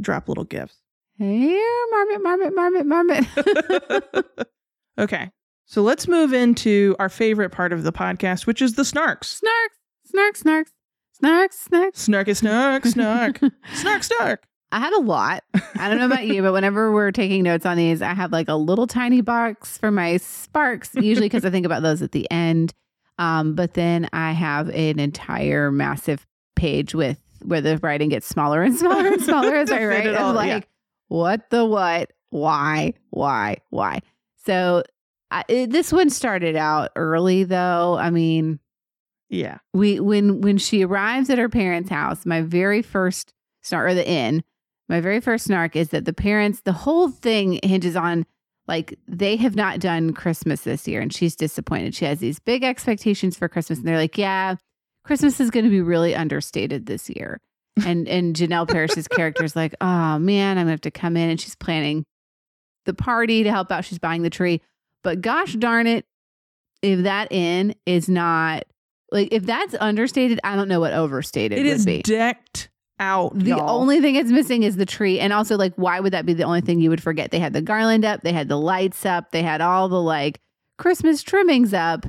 [0.00, 0.76] drop little gifts.
[1.18, 2.54] here, marmot, marmot,
[2.86, 4.26] marmot, marmot.
[4.98, 5.30] okay.
[5.66, 9.40] So let's move into our favorite part of the podcast, which is the snarks.
[9.40, 10.70] snarks, snarks, snarks,
[11.22, 12.08] snarks, snarks.
[12.08, 13.38] Snarky snark, snark,
[13.74, 14.46] snark, snark.
[14.72, 15.42] I had a lot.
[15.76, 18.48] I don't know about you, but whenever we're taking notes on these, I have like
[18.48, 22.30] a little tiny box for my sparks, usually because I think about those at the
[22.30, 22.72] end.
[23.18, 28.62] Um, but then I have an entire massive page with where the writing gets smaller
[28.62, 30.06] and smaller and smaller as I write.
[30.06, 30.60] it I'm all, like, yeah.
[31.08, 32.12] what the what?
[32.30, 32.94] Why?
[33.10, 33.56] Why?
[33.70, 34.00] Why?
[34.46, 34.84] So
[35.32, 37.96] I, it, this one started out early, though.
[37.98, 38.60] I mean,
[39.28, 39.58] Yeah.
[39.74, 44.08] we when when she arrives at her parents' house, my very first start or the
[44.08, 44.42] inn,
[44.90, 48.26] my very first snark is that the parents, the whole thing hinges on
[48.66, 51.94] like they have not done Christmas this year, and she's disappointed.
[51.94, 54.56] She has these big expectations for Christmas, and they're like, "Yeah,
[55.04, 57.40] Christmas is going to be really understated this year."
[57.86, 61.30] And and Janel Parrish's character is like, "Oh man, I'm gonna have to come in,"
[61.30, 62.04] and she's planning
[62.84, 63.84] the party to help out.
[63.84, 64.60] She's buying the tree,
[65.02, 66.04] but gosh darn it,
[66.82, 68.64] if that inn is not
[69.12, 72.02] like if that's understated, I don't know what overstated It would is be.
[72.02, 73.36] decked out.
[73.36, 73.70] The y'all.
[73.70, 75.18] only thing it's missing is the tree.
[75.18, 77.32] And also, like, why would that be the only thing you would forget?
[77.32, 80.40] They had the garland up, they had the lights up, they had all the like
[80.78, 82.06] Christmas trimmings up,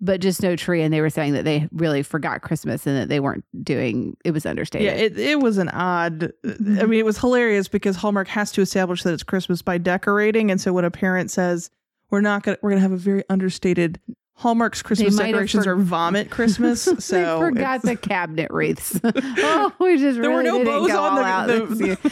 [0.00, 0.82] but just no tree.
[0.82, 4.32] And they were saying that they really forgot Christmas and that they weren't doing it
[4.32, 4.86] was understated.
[4.86, 6.32] Yeah, it, it was an odd.
[6.44, 6.80] Mm-hmm.
[6.80, 10.50] I mean, it was hilarious because Hallmark has to establish that it's Christmas by decorating,
[10.50, 11.70] and so when a parent says
[12.10, 14.00] we're not gonna, we're gonna have a very understated
[14.42, 16.88] Hallmark's Christmas decorations for- are vomit Christmas.
[16.98, 19.00] So they forgot the cabinet wreaths.
[19.04, 21.66] oh, we just there were no bows on the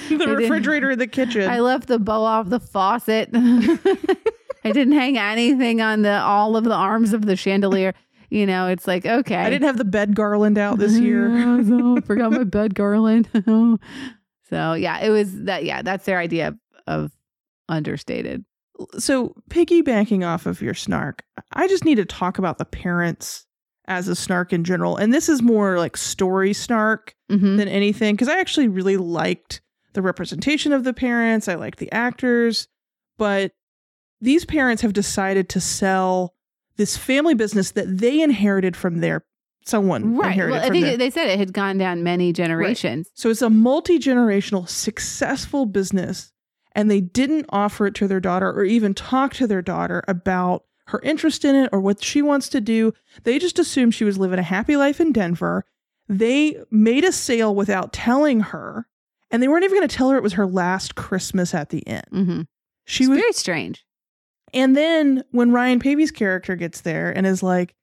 [0.09, 1.51] the, the refrigerator in the kitchen.
[1.51, 3.31] I left the bow off the faucet.
[3.35, 7.95] I didn't hang anything on the all of the arms of the chandelier.
[8.29, 9.37] You know, it's like okay.
[9.37, 11.29] I didn't have the bed garland out this year.
[11.31, 13.29] I forgot my bed garland.
[14.49, 15.65] so yeah, it was that.
[15.65, 17.11] Yeah, that's their idea of
[17.69, 18.45] understated.
[18.99, 23.47] So piggybacking off of your snark, I just need to talk about the parents
[23.87, 24.97] as a snark in general.
[24.97, 27.57] And this is more like story snark Mhm.
[27.57, 29.61] than anything because I actually really liked
[29.95, 31.49] the representation of the parents.
[31.49, 32.69] I liked the actors,
[33.19, 33.53] but
[34.21, 36.35] these parents have decided to sell
[36.77, 39.25] this family business that they inherited from their
[39.67, 40.29] someone Right.
[40.33, 43.09] inherited Well, I think their- they said it had gone down many generations.
[43.15, 46.33] so it's a multi generational, successful business,
[46.73, 50.65] and they didn't offer it to their daughter or even talk to their daughter about
[50.87, 52.93] her interest in it or what she wants to do.
[53.25, 55.65] They just assumed she was living a happy life in Denver.
[56.09, 58.87] They made a sale without telling her,
[59.31, 61.79] and they weren't even going to tell her it was her last Christmas at the
[61.81, 62.03] inn.
[62.13, 62.41] hmm
[62.85, 63.85] She it's was, very strange.
[64.53, 67.75] and then when Ryan Paevey's character gets there and is like,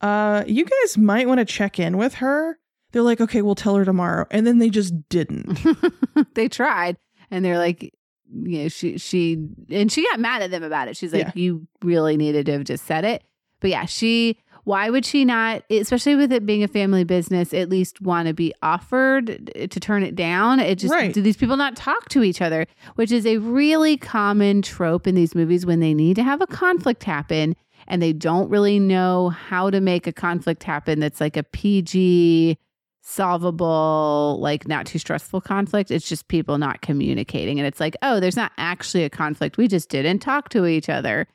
[0.00, 2.58] uh, you guys might want to check in with her.
[2.92, 4.26] They're like, okay, we'll tell her tomorrow.
[4.30, 5.58] And then they just didn't.
[6.34, 6.96] they tried,
[7.30, 7.92] and they're like,
[8.32, 10.96] you know, she she and she got mad at them about it.
[10.96, 11.32] She's like, Yeah.
[11.34, 13.22] you really needed to have just said it.
[13.60, 14.38] But yeah, she.
[14.64, 18.34] Why would she not, especially with it being a family business, at least want to
[18.34, 20.58] be offered eh, to turn it down?
[20.58, 21.12] It just Right.
[21.14, 25.14] do these people not talk to each other, which is a really common trope in
[25.14, 27.54] these movies when they need to have a conflict happen
[27.86, 32.58] and they don't really know how to make a conflict happen that's like a PG
[33.06, 35.90] solvable, like not too stressful conflict.
[35.90, 37.58] It's just people not communicating.
[37.58, 39.56] And it's like, oh, there's not actually a conflict.
[39.58, 41.26] We just didn't talk to each other.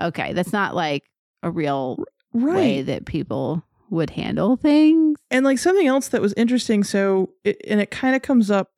[0.00, 0.32] Okay.
[0.32, 1.04] That's not like
[1.42, 2.54] a real Right.
[2.56, 5.18] way that people would handle things.
[5.30, 6.82] And like something else that was interesting.
[6.82, 8.70] So, it, and it kind of comes up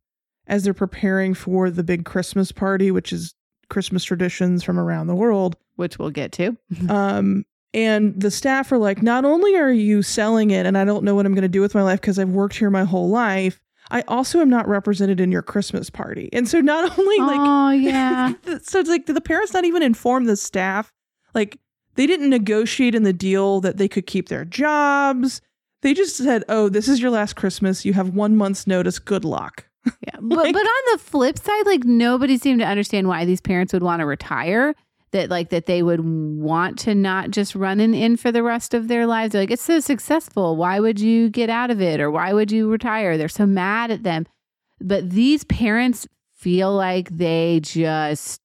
[0.47, 3.35] as they're preparing for the big Christmas party, which is
[3.71, 5.57] Christmas traditions from around the world.
[5.77, 6.57] Which we'll get to.
[6.91, 11.05] Um, and the staff are like, not only are you selling it, and I don't
[11.05, 13.09] know what I'm going to do with my life because I've worked here my whole
[13.09, 16.29] life, I also am not represented in your Christmas party.
[16.33, 18.33] And so, not only like, oh, yeah.
[18.63, 20.93] so it's like, did the parents not even inform the staff?
[21.35, 21.59] Like,
[21.95, 25.41] they didn't negotiate in the deal that they could keep their jobs.
[25.83, 27.85] They just said, oh, this is your last Christmas.
[27.85, 28.99] You have one month's notice.
[28.99, 29.67] Good luck.
[29.85, 30.17] Yeah.
[30.21, 30.21] But,
[30.53, 34.01] but on the flip side, like nobody seemed to understand why these parents would want
[34.01, 34.75] to retire.
[35.13, 38.75] That like that they would want to not just run an inn for the rest
[38.75, 39.33] of their lives.
[39.33, 40.57] They're like, it's so successful.
[40.57, 42.01] Why would you get out of it?
[42.01, 43.17] Or why would you retire?
[43.17, 44.27] They're so mad at them.
[44.81, 48.41] But these parents feel like they just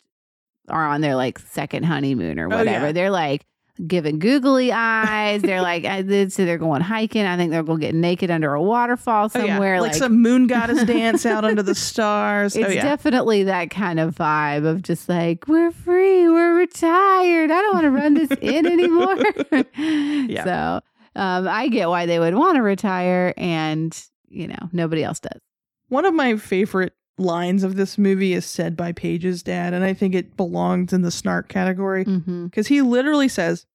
[0.70, 2.86] are on their like second honeymoon or Oh, whatever.
[2.88, 2.92] yeah.
[2.92, 3.44] They're like
[3.88, 5.42] giving googly eyes.
[5.42, 7.26] They're like, I, they- so they're going hiking.
[7.26, 9.48] I think they're going to get naked under a waterfall Oh, yeah.
[9.54, 9.82] somewhere.
[9.82, 12.56] like, some moon goddess dance out under the stars.
[12.62, 12.84] It's oh, yeah.
[12.84, 17.50] definitely that kind of vibe of just like, we're free, we're retired.
[17.52, 19.18] I don't want to run this inn anymore.
[19.78, 20.44] Yeah.
[20.44, 23.98] So um, I get why they would want to retire, and,
[24.30, 25.42] you know, nobody else does.
[25.90, 29.94] One of my favorite lines of this movie is said by Paige's dad, and I
[29.94, 32.46] think it belongs in the snark category Mm-hmm.
[32.46, 33.66] because he literally says,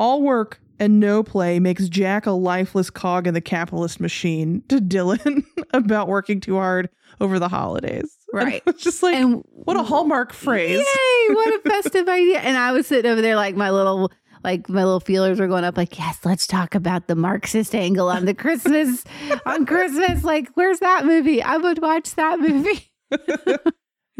[0.00, 4.78] All work and no play makes Jack a lifeless cog in the capitalist machine to
[4.78, 6.88] Dylan about working too hard
[7.20, 8.16] over the holidays.
[8.32, 8.62] Right.
[8.64, 10.78] It's just like, and what a hallmark phrase.
[10.78, 12.38] Yay, what a festive idea.
[12.38, 14.12] And I was sitting over there like my little
[14.44, 18.08] like my little feelers were going up like, yes, let's talk about the Marxist angle
[18.08, 19.02] on the Christmas
[19.44, 20.22] on Christmas.
[20.22, 21.42] Like, where's that movie?
[21.42, 22.92] I would watch that movie.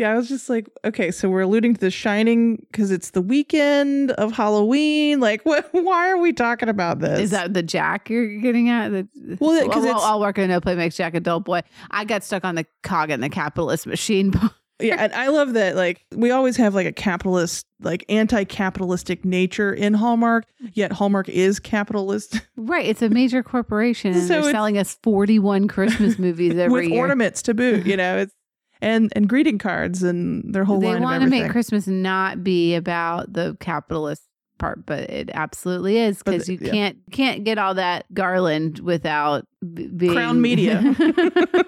[0.00, 3.20] Yeah, I was just like, okay, so we're alluding to The Shining because it's the
[3.20, 5.20] weekend of Halloween.
[5.20, 5.68] Like, what?
[5.72, 7.20] Why are we talking about this?
[7.20, 8.88] Is that the Jack you're getting at?
[8.88, 9.06] The,
[9.38, 11.60] Well, yeah, 'cause well, it's- all work and no play makes Jack a dull boy.
[11.90, 14.32] I got stuck on the cog in the capitalist machine.
[14.80, 15.76] yeah, and I love that.
[15.76, 20.46] Like, we always have like a capitalist, like anti-capitalistic nature in Hallmark.
[20.72, 22.86] Yet Hallmark is capitalist right.
[22.86, 27.00] It's a major corporation and So they're selling us 41 Christmas movies every with year.
[27.00, 27.86] ornaments to boot.
[27.86, 28.34] You know, it's
[28.82, 30.94] and and greeting cards and their whole line.
[30.94, 34.22] they want to make Christmas not be about the capitalist
[34.58, 36.70] part, but it absolutely is because you yeah.
[36.70, 40.80] can't can't get all that garland without b- being Crown Media.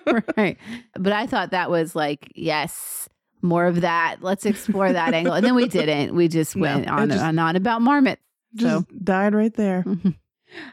[0.37, 0.57] right.
[0.95, 3.09] But I thought that was like yes.
[3.45, 4.19] More of that.
[4.21, 5.33] Let's explore that angle.
[5.33, 6.15] And then we didn't.
[6.15, 8.23] We just went it on just- and on about marmots.
[8.55, 9.85] Just died right there.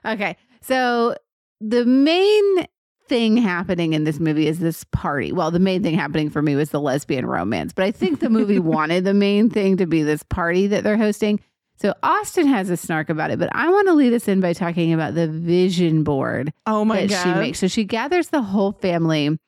[0.06, 0.38] okay.
[0.62, 1.16] So
[1.62, 2.68] the main
[3.10, 5.32] thing happening in this movie is this party.
[5.34, 8.30] Well, the main thing happening for me was the lesbian romance, but I think the
[8.30, 11.40] movie wanted the main thing to be this party that they're hosting.
[11.82, 14.54] So Austin has a snark about it, but I want to lead us in by
[14.54, 17.24] talking about the vision board Oh my that god!
[17.24, 17.60] she makes.
[17.60, 19.40] So she gathers the whole family,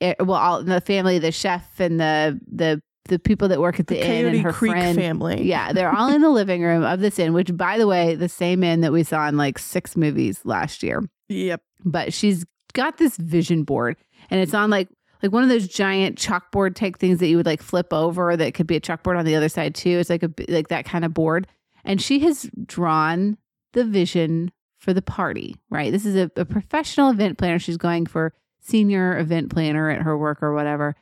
[0.00, 3.86] eh, well, all, the family, the chef, and the the the people that work at
[3.86, 4.98] the, the inn, Coyote and her Creek friend.
[4.98, 5.42] family.
[5.44, 8.28] Yeah, they're all in the living room of this inn, which, by the way, the
[8.28, 11.08] same inn that we saw in like six movies last year.
[11.28, 11.62] Yep.
[11.84, 12.44] But she's
[12.76, 13.96] got this vision board,
[14.30, 14.88] and it's on like
[15.22, 18.36] like one of those giant chalkboard type things that you would like flip over.
[18.36, 19.98] That could be a chalkboard on the other side too.
[19.98, 21.48] It's like a like that kind of board,
[21.84, 23.38] and she has drawn
[23.72, 25.56] the vision for the party.
[25.70, 27.58] Right, this is a, a professional event planner.
[27.58, 30.94] She's going for senior event planner at her work or whatever,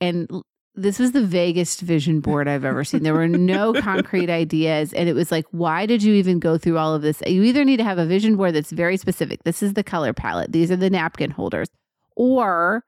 [0.00, 0.28] and
[0.76, 3.02] this was the vaguest vision board I've ever seen.
[3.02, 4.92] There were no concrete ideas.
[4.92, 7.22] And it was like, why did you even go through all of this?
[7.26, 9.42] You either need to have a vision board that's very specific.
[9.44, 11.68] This is the color palette, these are the napkin holders.
[12.14, 12.84] Or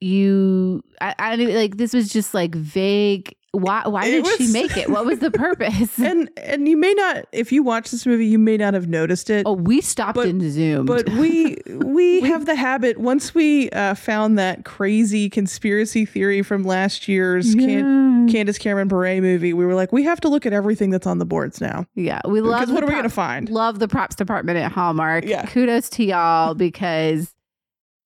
[0.00, 3.34] you, I, I don't like, this was just like vague.
[3.52, 4.90] Why, why did she make it?
[4.90, 5.98] What was the purpose?
[6.08, 9.30] And and you may not, if you watch this movie, you may not have noticed
[9.30, 9.44] it.
[9.46, 10.86] oh, we stopped But- and zoomed.
[10.86, 16.64] But we we have the habit once we uh, found that crazy conspiracy theory from
[16.64, 20.52] last year's Can- Candace Cameron Bure movie, we were like, we have to look at
[20.52, 21.86] everything that's on the boards now.
[21.94, 23.48] yeah, we love Because what are we to find?
[23.48, 25.24] Love the props department at Hallmark.
[25.24, 25.46] Yeah.
[25.46, 27.34] Kudos to y'all because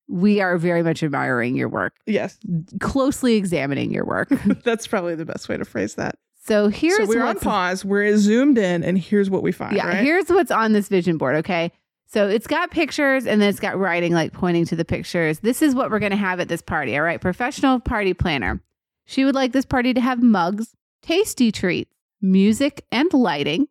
[0.09, 2.39] we are very much admiring your work, Yes,
[2.81, 4.29] closely examining your work.
[4.65, 6.19] that's probably the best way to phrase that.
[6.45, 7.85] So here's so we're on pause.
[7.85, 9.77] We're zoomed in, and here's what we find.
[9.77, 10.05] yeah, right?
[10.05, 11.37] here's what's on this vision board.
[11.37, 11.71] Okay.
[12.09, 15.39] So it's got pictures and then it's got writing like pointing to the pictures.
[15.39, 16.95] This is what we're going to have at this party.
[16.95, 17.19] All right.
[17.19, 18.61] Professional party planner.
[19.07, 23.67] She would like this party to have mugs, tasty treats, music and lighting,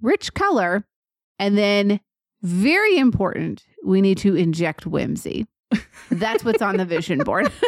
[0.00, 0.86] rich color,
[1.38, 2.00] and then
[2.40, 5.46] very important, we need to inject whimsy.
[6.10, 7.50] That's what's on the vision board.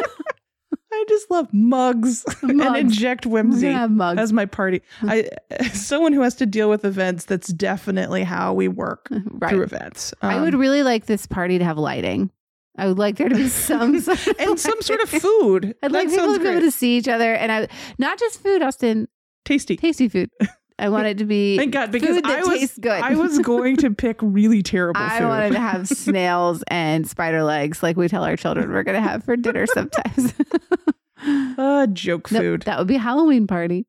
[0.93, 3.67] I just love mugs, and inject whimsy.
[3.71, 4.19] gonna mugs.
[4.19, 5.29] As my party, I
[5.73, 7.25] someone who has to deal with events.
[7.25, 9.49] That's definitely how we work right.
[9.49, 10.13] through events.
[10.21, 12.31] I Um, would really like this party to have lighting.
[12.77, 15.75] I would like there to be some sort of and some sort of food.
[15.83, 18.41] I'd that like people to be able to see each other, and I not just
[18.41, 19.07] food, Austin,
[19.43, 19.75] tasty.
[19.75, 20.29] tasty food.
[20.77, 22.91] I want it to be Thank God, because food that I was tastes good.
[22.91, 25.27] I was going to pick really terrible I food.
[25.27, 29.07] wanted to have snails and spider legs, like we tell our children we're going to
[29.07, 30.33] have for dinner sometimes.
[31.57, 32.63] uh, joke food.
[32.63, 33.85] that would be a Halloween party.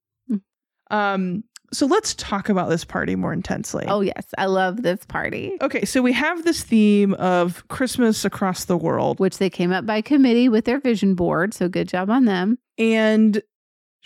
[0.90, 3.84] Um, so let's talk about this party more intensely.
[3.88, 8.66] Oh yes, I love this party, Okay, so we have this theme of Christmas across
[8.66, 11.52] the world, which they came up by committee with their vision board.
[11.52, 12.58] So good job on them.
[12.78, 13.42] and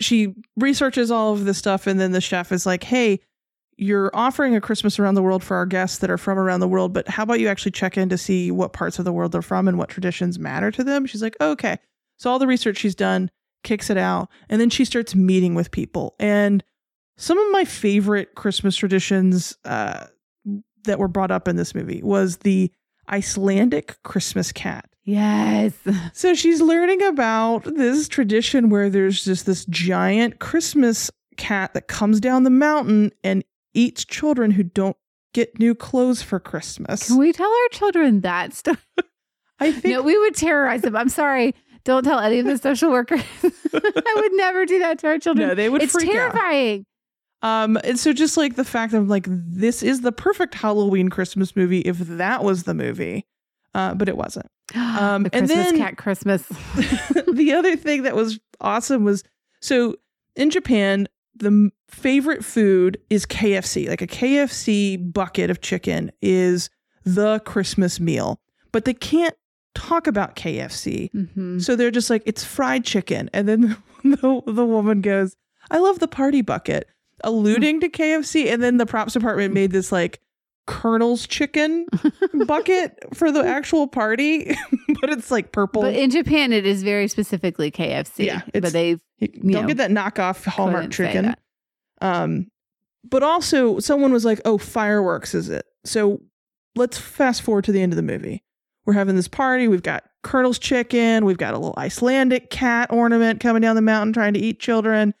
[0.03, 3.19] she researches all of this stuff, and then the chef is like, "Hey,
[3.77, 6.67] you're offering a Christmas around the world for our guests that are from around the
[6.67, 9.31] world, but how about you actually check in to see what parts of the world
[9.31, 11.77] they're from and what traditions matter to them?" She's like, "Okay."
[12.17, 13.31] So all the research she's done
[13.63, 16.63] kicks it out, and then she starts meeting with people, and
[17.17, 20.07] some of my favorite Christmas traditions uh,
[20.85, 22.71] that were brought up in this movie was the
[23.09, 24.89] Icelandic Christmas cat.
[25.03, 25.73] Yes,
[26.13, 32.19] So she's learning about this tradition where there's just this giant Christmas cat that comes
[32.19, 34.97] down the mountain and eats children who don't
[35.33, 37.07] get new clothes for Christmas.
[37.07, 38.85] can we tell our children that stuff?
[39.59, 40.95] I think No, we would terrorize them.
[40.95, 41.55] I'm sorry.
[41.83, 43.23] Don't tell any of the social workers.
[43.43, 45.47] I would never do that to our children.
[45.47, 46.13] no, they would it's freak out.
[46.33, 46.85] terrifying.
[47.41, 51.55] Um, and so just like the fact of like this is the perfect Halloween Christmas
[51.55, 53.25] movie if that was the movie,
[53.73, 54.45] uh, but it wasn't.
[55.01, 56.43] Um, the and then- cat Christmas.
[57.31, 59.23] the other thing that was awesome was
[59.61, 59.95] so
[60.35, 63.87] in Japan, the favorite food is KFC.
[63.89, 66.69] Like a KFC bucket of chicken is
[67.03, 68.39] the Christmas meal,
[68.71, 69.35] but they can't
[69.75, 71.09] talk about KFC.
[71.11, 73.29] hmm So they're just like, it's fried chicken.
[73.33, 75.35] And then the, the woman goes,
[75.69, 76.87] I love the party bucket,
[77.23, 78.51] alluding to KFC.
[78.51, 80.19] And then the props department made this like
[80.67, 81.87] Colonel's chicken
[82.45, 84.45] bucket for the actual party,
[85.01, 85.81] but it's like purple.
[85.81, 88.25] But in Japan, it is very specifically KFC.
[88.25, 91.35] Yeah, but they don't know, get that knockoff Hallmark chicken.
[92.01, 92.47] Um,
[93.03, 96.21] but also someone was like, "Oh, fireworks is it?" So
[96.75, 98.43] let's fast forward to the end of the movie.
[98.85, 99.67] We're having this party.
[99.67, 101.25] We've got Colonel's chicken.
[101.25, 105.13] We've got a little Icelandic cat ornament coming down the mountain trying to eat children.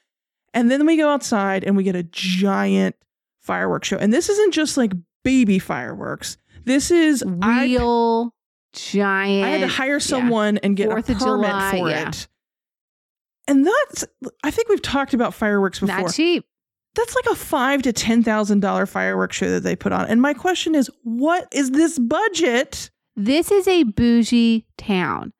[0.53, 2.95] And then we go outside and we get a giant
[3.41, 3.97] fireworks show.
[3.97, 6.37] And this isn't just like baby fireworks.
[6.65, 8.33] This is I- real
[8.73, 9.45] giant.
[9.45, 12.07] I had to hire someone and get Fourth a permit July, for yeah.
[12.09, 12.27] it.
[13.47, 14.05] And that's
[14.43, 16.01] I think we've talked about fireworks before.
[16.01, 16.45] not cheap.
[16.93, 20.07] That's like a five to ten thousand dollar fireworks show that they put on.
[20.07, 22.91] And my question is, what is this budget?
[23.15, 25.33] This is a bougie town.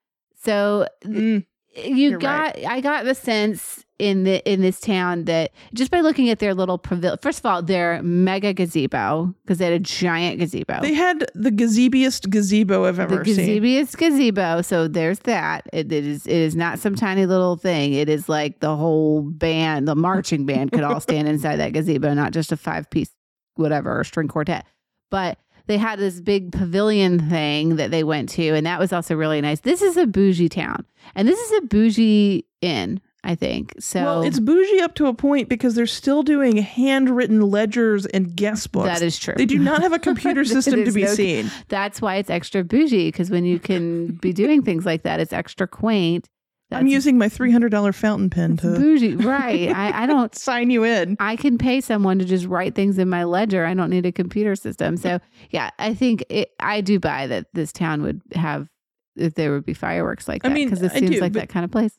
[0.43, 5.91] So Mm, you got I got the sense in the in this town that just
[5.91, 9.73] by looking at their little pavilion first of all their mega gazebo because they had
[9.75, 10.81] a giant gazebo.
[10.81, 13.35] They had the gazebiest gazebo I've the ever seen.
[13.35, 15.67] The gazebiest gazebo so there's that.
[15.71, 17.93] It, it is it is not some tiny little thing.
[17.93, 22.15] It is like the whole band the marching band could all stand inside that gazebo
[22.15, 23.11] not just a five piece
[23.53, 24.65] whatever string quartet.
[25.11, 25.37] But
[25.67, 29.41] they had this big pavilion thing that they went to and that was also really
[29.41, 29.59] nice.
[29.59, 34.23] This is a bougie town and this is a bougie inn i think so well,
[34.23, 38.87] it's bougie up to a point because they're still doing handwritten ledgers and guest books.
[38.87, 41.51] that is true they do not have a computer system to be no- seen.
[41.67, 45.33] that's why it's extra bougie because when you can be doing things like that it's
[45.33, 46.27] extra quaint
[46.73, 49.69] I'm using my three hundred dollar fountain pen to bougie, right?
[49.75, 50.33] I, I don't.
[50.33, 51.17] sign you in.
[51.19, 53.65] I can pay someone to just write things in my ledger.
[53.65, 54.95] I don't need a computer system.
[54.95, 58.69] So yeah, I think it, I do buy that this town would have
[59.17, 61.33] if there would be fireworks like I that mean, because it I seems do, like
[61.33, 61.97] that kind of place.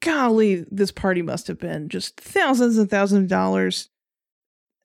[0.00, 3.88] Golly, this party must have been just thousands and thousands of dollars.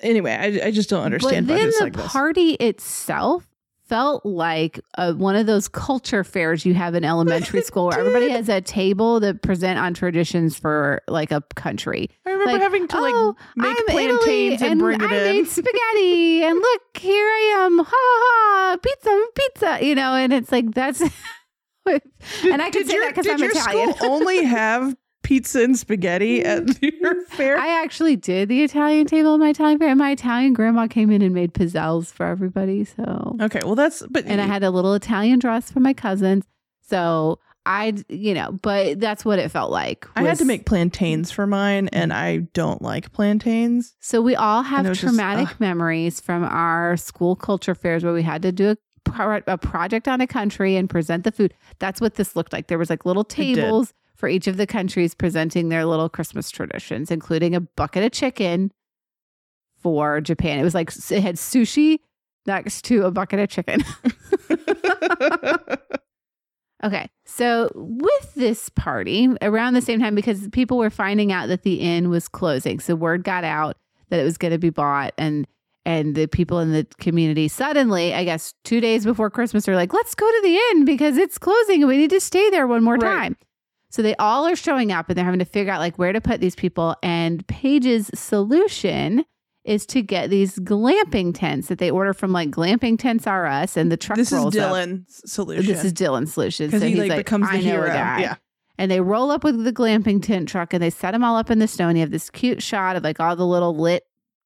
[0.02, 2.12] Anyway, I, I just don't understand but then the like this.
[2.12, 3.48] party itself
[3.88, 8.30] felt like uh, one of those culture fairs you have in elementary school where everybody
[8.30, 12.10] has a table that present on traditions for like a country.
[12.26, 15.16] I remember like, having to like oh, make I'm plantains Italy, and bring it I
[15.16, 15.36] in.
[15.36, 20.52] made spaghetti, and look, here I am, ha ha, pizza, pizza, you know, and it's
[20.52, 21.02] like that's,
[21.86, 23.48] and I can say your, that because I'm Italian.
[23.48, 27.58] Did your school only have pizza and spaghetti at your fair?
[27.58, 31.12] I actually did the Italian table in my Italian fair, and my Italian grandma came
[31.12, 32.86] in and made pizzelles for everybody.
[32.86, 36.46] So, okay, well that's but and I had a little Italian dress for my cousins.
[36.88, 40.08] So I, you know, but that's what it felt like.
[40.16, 43.96] I had to make plantains for mine, and I don't like plantains.
[44.00, 48.22] So we all have was just, traumatic memories from our school culture fairs where we
[48.22, 48.76] had to do
[49.08, 51.56] a, a project on a country and present the food.
[51.80, 52.68] That's what this looked like.
[52.68, 53.94] There was like little tables
[54.26, 58.72] for each of the countries presenting their little Christmas traditions, including a bucket of chicken
[59.78, 60.58] for Japan.
[60.58, 62.00] It was like it had sushi
[62.48, 63.84] next to a bucket of chicken.
[66.84, 67.10] Okay.
[67.26, 71.76] So with this party around the same time, because people were finding out that the
[71.80, 72.80] inn was closing.
[72.80, 73.78] So word got out
[74.10, 75.48] that it was going to be bought and
[75.86, 79.94] and the people in the community suddenly, I guess two days before Christmas, are like,
[79.94, 82.84] let's go to the inn because it's closing and we need to stay there one
[82.84, 83.18] more Right.
[83.20, 83.38] time.
[83.90, 86.20] So they all are showing up and they're having to figure out like where to
[86.22, 86.96] put these people.
[87.02, 89.26] And Paige's solution
[89.64, 93.76] is to get these glamping tents that they order from like Glamping Tents R Us
[93.78, 94.72] and the truck this is rolls up.
[94.74, 95.66] Dylan's solution.
[95.66, 96.68] This is Dylan's solution.
[96.68, 97.88] because So he he's like, becomes the I know hero.
[97.88, 98.20] guy.
[98.22, 98.36] Yeah,
[98.78, 101.50] And they roll up with the glamping tent truck and they set them all up
[101.50, 101.88] in the snow.
[101.88, 104.04] And you have this cute shot of like all the little lit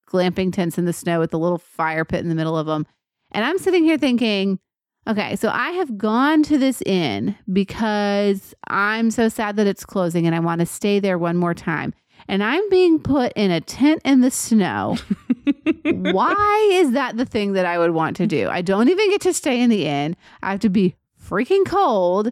[0.09, 2.85] glamping tents in the snow with the little fire pit in the middle of them.
[3.31, 4.59] And I'm sitting here thinking,
[5.07, 10.25] okay, so I have gone to this inn because I'm so sad that it's closing
[10.25, 11.93] and I want to stay there one more time.
[12.27, 14.97] And I'm being put in a tent in the snow.
[15.85, 18.49] Why is that the thing that I would want to do?
[18.49, 20.15] I don't even get to stay in the inn.
[20.43, 22.29] I have to be freaking cold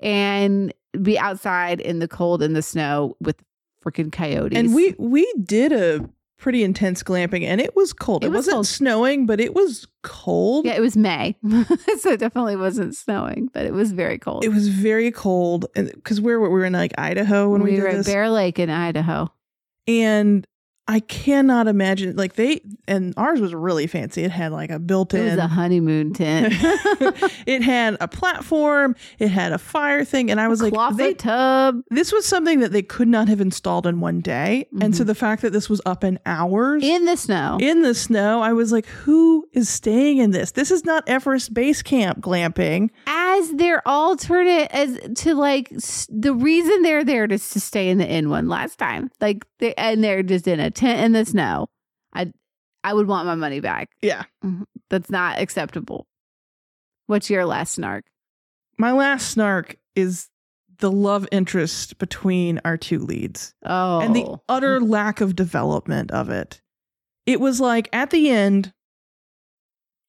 [0.00, 3.36] and be outside in the cold in the snow with
[3.84, 4.58] freaking coyotes.
[4.58, 6.08] and we we did a
[6.38, 8.24] pretty intense glamping, and it was cold.
[8.24, 8.66] It It, was wasn't cold.
[8.66, 10.64] snowing, but it was cold.
[10.66, 11.36] yeah, it was May,
[11.98, 14.44] so it definitely wasn't snowing, but it was very cold.
[14.44, 17.72] It was very cold, and because we were we were in like Idaho when we,
[17.74, 19.30] we were this, at Bear Lake in Idaho.
[19.86, 20.46] and
[20.90, 24.24] I cannot imagine like they and ours was really fancy.
[24.24, 25.20] It had like a built-in.
[25.20, 26.54] It was a honeymoon tent.
[27.46, 31.82] it had a platform, it had a fire thing, and I was like, they, tub.
[31.90, 34.66] this was something that they could not have installed in one day.
[34.80, 35.08] And so Mhm.
[35.08, 37.58] the fact that this was up in hours In the snow.
[37.60, 40.52] in the snow, I was like, who is staying in this?
[40.52, 42.88] This is not Everest Base Camp glamping.
[43.06, 45.70] as their alternate as to like
[46.08, 49.72] the reason they're there is to stay in the inn one last time like they
[49.74, 51.68] and they're just in a tent in the snow
[52.12, 52.30] i
[52.84, 54.24] i would want my money back Yeah.
[54.44, 54.62] Mm-hmm.
[54.90, 56.06] that's not acceptable
[57.06, 58.04] what's your last snark
[58.78, 60.28] My last snark is
[60.78, 63.52] the love interest between our two leads.
[63.64, 64.42] oh and the oh.
[64.48, 64.90] utter mm-hmm.
[64.90, 66.60] lack of development of it.
[67.26, 68.72] It was like at the end,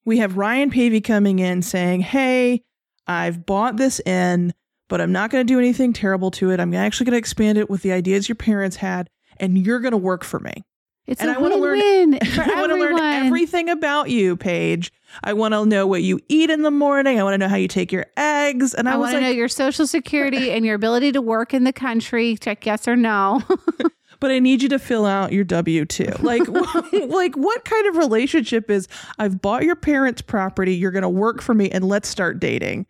[0.05, 2.63] we have Ryan Paevey coming in saying, Hey,
[3.07, 4.53] I've bought this inn,
[4.87, 6.59] but I'm not going to do anything terrible to it.
[6.59, 9.09] I'm actually going to expand it with the ideas your parents had,
[9.39, 10.63] and you're going to work for me.
[11.07, 11.79] it's and a I wanna learn-
[12.21, 14.91] I want to learn everything about you, Paige.
[15.23, 17.19] I want to know what you eat in the morning.
[17.19, 18.73] I want to know how you take your eggs.
[18.73, 21.53] And I, I, want to like, know your social security and your ability to work
[21.53, 22.37] in the country.
[22.37, 23.41] Check yes or no.
[24.19, 26.11] but I need you to fill out your W two.
[26.19, 26.47] Like,
[27.07, 28.87] like what kind of relationship is
[29.17, 32.85] I've bought your parents' property, you're going to work for me, and let's start dating?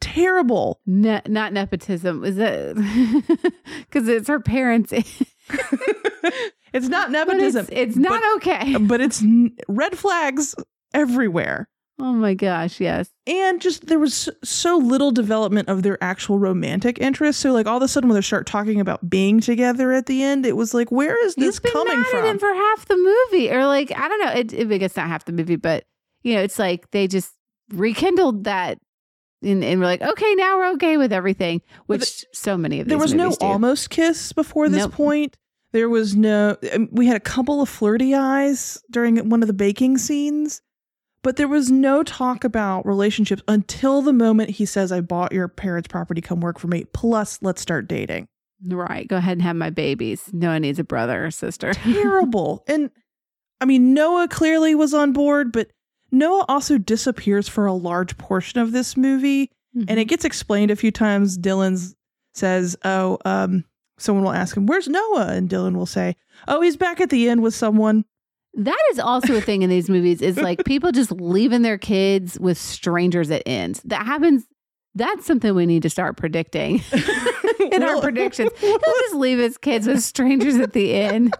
[0.00, 0.80] Terrible.
[0.86, 2.24] ne- not nepotism.
[2.24, 2.76] Is it?
[3.80, 4.92] Because it's her parents.
[6.72, 8.76] It's not But nepotism, it's, it's not okay.
[8.80, 10.54] but it's n- red flags
[10.92, 11.66] everywhere.
[11.98, 13.08] Oh my gosh, yes.
[13.26, 17.40] And just there was so- little development of their actual romantic interest.
[17.40, 20.22] So, like, all of a sudden, when they start talking about being together at the
[20.22, 22.50] end, it was like, where is this coming mad at him from?
[22.50, 22.96] for half the
[23.32, 24.32] movie, or like I don't know.
[24.32, 25.86] It, it, I guess not half the movie, but
[26.22, 27.32] you know, it's like they just
[27.72, 28.78] rekindled that,
[29.42, 31.62] and, and we're like, okay, now we're okay with everything.
[31.86, 33.36] Which so many of these there was no do.
[33.40, 34.92] almost kiss before this Nope.
[34.92, 35.36] point.
[35.72, 36.56] There was no.
[36.72, 40.62] um, We had a couple of flirty eyes during one of the baking scenes,
[41.22, 45.46] but there was no talk about relationships until the moment he says, "I bought your
[45.48, 46.20] parents' property.
[46.22, 48.28] Come work for me." Plus, let's start dating.
[48.66, 50.30] Right, go ahead and have my babies.
[50.32, 51.74] No one needs a brother or sister.
[51.74, 52.64] Terrible.
[52.68, 52.90] and
[53.60, 55.68] I mean, Noah clearly was on board, but
[56.10, 59.50] Noah also disappears for a large portion of this movie.
[59.86, 61.38] and it gets explained a few times.
[61.38, 61.94] Dylan
[62.34, 63.64] says, "Oh, um,
[63.98, 66.16] someone will ask him, "Where's Noah?" and Dylan will say,
[66.48, 68.04] "Oh, he's back at the end with someone."
[68.54, 72.40] That is also a thing in these movies is like people just leaving their kids
[72.40, 73.80] with strangers at ends.
[73.84, 74.46] That happens.
[74.96, 76.82] That's something we need to start predicting
[77.72, 78.50] in our predictions.
[78.58, 81.36] He'll just leave his kids with strangers at the end.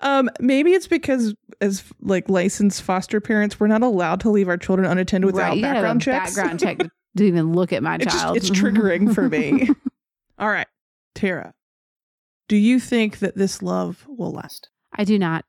[0.00, 4.56] Um, maybe it's because as like licensed foster parents, we're not allowed to leave our
[4.56, 6.34] children unattended without right, you gotta have a background checks.
[6.36, 6.78] background check
[7.16, 8.36] to, even look at my just, child.
[8.36, 9.68] it's triggering for me.
[10.38, 10.66] All right,
[11.14, 11.52] Tara,
[12.48, 14.70] do you think that this love will last?
[14.92, 15.44] I do not.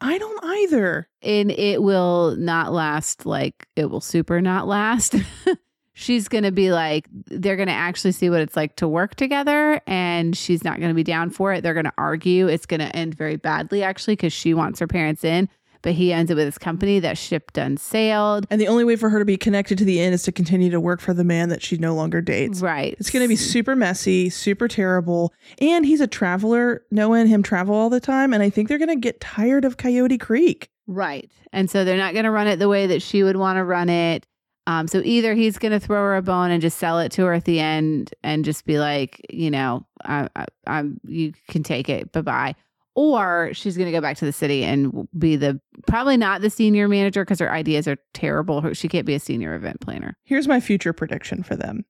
[0.00, 1.08] I don't either.
[1.22, 5.14] and it will not last like it will super not last.
[5.94, 9.14] she's going to be like they're going to actually see what it's like to work
[9.14, 11.62] together and she's not going to be down for it.
[11.62, 12.48] They're going to argue.
[12.48, 15.48] It's going to end very badly actually cuz she wants her parents in,
[15.82, 18.46] but he ends up with his company that ship done sailed.
[18.50, 20.70] And the only way for her to be connected to the end is to continue
[20.70, 22.60] to work for the man that she no longer dates.
[22.60, 22.96] Right.
[22.98, 25.32] It's going to be super messy, super terrible.
[25.60, 26.82] And he's a traveler.
[26.90, 28.34] Noah and him travel all the time.
[28.34, 30.70] And I think they're going to get tired of Coyote Creek.
[30.86, 31.30] Right.
[31.52, 33.64] And so they're not going to run it the way that she would want to
[33.64, 34.26] run it.
[34.66, 37.24] Um, so either he's going to throw her a bone and just sell it to
[37.26, 41.62] her at the end and just be like, you know, I, I, I'm, you can
[41.62, 42.12] take it.
[42.12, 42.54] Bye bye.
[42.94, 46.48] Or she's going to go back to the city and be the probably not the
[46.48, 48.60] senior manager because her ideas are terrible.
[48.60, 50.16] Her, she can't be a senior event planner.
[50.24, 51.84] Here's my future prediction for them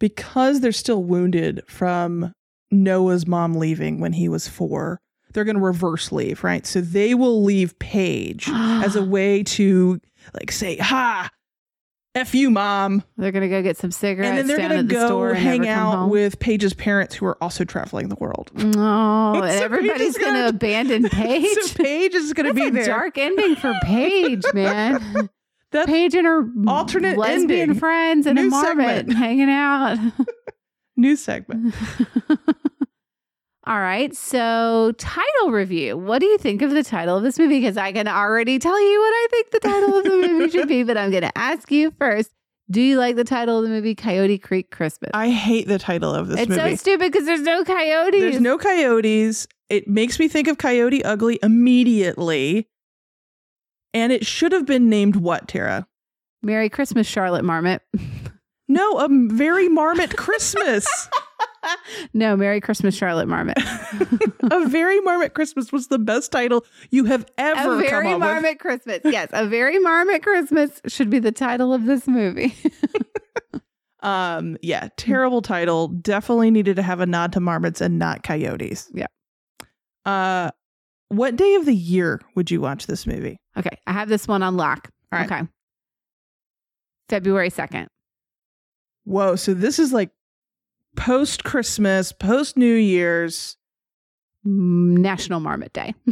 [0.00, 2.32] because they're still wounded from
[2.70, 5.00] Noah's mom leaving when he was four.
[5.32, 6.66] They're going to reverse leave, right?
[6.66, 10.00] So they will leave Paige as a way to
[10.34, 11.28] like say, ha,
[12.16, 13.04] F you, mom.
[13.18, 15.68] They're going to go get some cigarettes and then they're going to the go hang
[15.68, 18.50] out with Paige's parents who are also traveling the world.
[18.78, 21.56] Oh, So everybody's going to abandon Paige.
[21.62, 22.86] so Paige is going to be a there.
[22.86, 25.28] dark ending for Paige, man.
[25.72, 27.78] That's Paige and her alternate lesbian ending.
[27.78, 29.18] friends and a marmot segment.
[29.18, 29.98] hanging out.
[30.96, 31.74] New segment.
[33.66, 34.14] All right.
[34.14, 35.96] So, title review.
[35.96, 37.58] What do you think of the title of this movie?
[37.60, 40.68] Because I can already tell you what I think the title of the movie should
[40.68, 42.30] be, but I'm going to ask you first.
[42.70, 45.10] Do you like the title of the movie Coyote Creek Christmas?
[45.14, 46.70] I hate the title of this it's movie.
[46.70, 48.20] so stupid because there's no coyotes.
[48.20, 49.46] There's no coyotes.
[49.68, 52.68] It makes me think of Coyote Ugly immediately.
[53.94, 55.86] And it should have been named what, Tara?
[56.42, 57.82] Merry Christmas, Charlotte Marmot.
[58.68, 61.08] No, a very marmot Christmas.
[62.14, 63.58] no, Merry Christmas, Charlotte Marmot.
[64.50, 68.58] a very Marmot Christmas was the best title you have ever a very Marmot with.
[68.58, 69.00] Christmas.
[69.04, 72.54] Yes, a very Marmot Christmas should be the title of this movie.
[74.02, 75.88] Um, yeah, terrible title.
[75.88, 78.88] Definitely needed to have a nod to marmots and not coyotes.
[78.94, 79.06] Yeah.
[80.04, 80.52] Uh,
[81.08, 83.36] what day of the year would you watch this movie?
[83.56, 84.90] okay, I have this one on lock.
[85.12, 85.30] All right.
[85.30, 85.48] Okay.
[87.08, 87.86] February 2nd.
[89.04, 90.10] Whoa, so this is like
[90.96, 93.56] post Christmas, post New Year's.
[94.44, 95.92] National Marmot Day.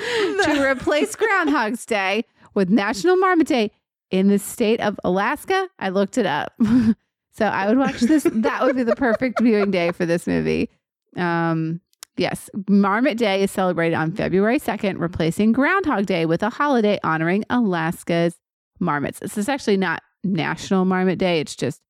[0.00, 2.24] to replace Groundhog's Day
[2.54, 3.70] with National Marmot Day
[4.10, 6.52] in the state of Alaska, I looked it up.
[7.32, 8.24] so I would watch this.
[8.24, 10.70] That would be the perfect viewing day for this movie.
[11.16, 11.80] Um,
[12.16, 17.44] yes, Marmot Day is celebrated on February 2nd, replacing Groundhog Day with a holiday honoring
[17.50, 18.36] Alaska's
[18.80, 19.20] marmots.
[19.20, 21.80] This is actually not National Marmot Day, it's just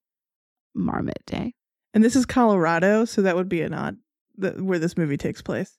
[0.75, 1.55] Marmot Day.
[1.95, 3.97] And this is Colorado, so that would be an odd
[4.41, 5.77] th- where this movie takes place.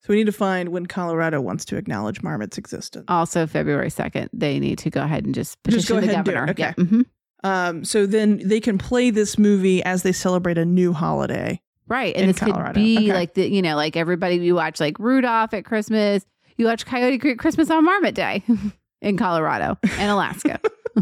[0.00, 3.04] So we need to find when Colorado wants to acknowledge marmot's existence.
[3.06, 6.14] Also, February 2nd, they need to go ahead and just petition Just go the ahead
[6.16, 6.34] and do it.
[6.34, 6.50] governor.
[6.50, 6.62] Okay.
[6.62, 6.72] Yeah.
[6.84, 7.04] mhm.
[7.44, 11.60] Um, so then they can play this movie as they celebrate a new holiday.
[11.88, 12.14] Right.
[12.16, 12.66] And this Colorado.
[12.68, 13.12] could be Okay.
[13.14, 16.24] like the, you know, like everybody you watch like Rudolph at Christmas,
[16.56, 18.42] you watch Coyote Creek Christmas on Marmot Day
[19.02, 20.58] in Colorado and Alaska.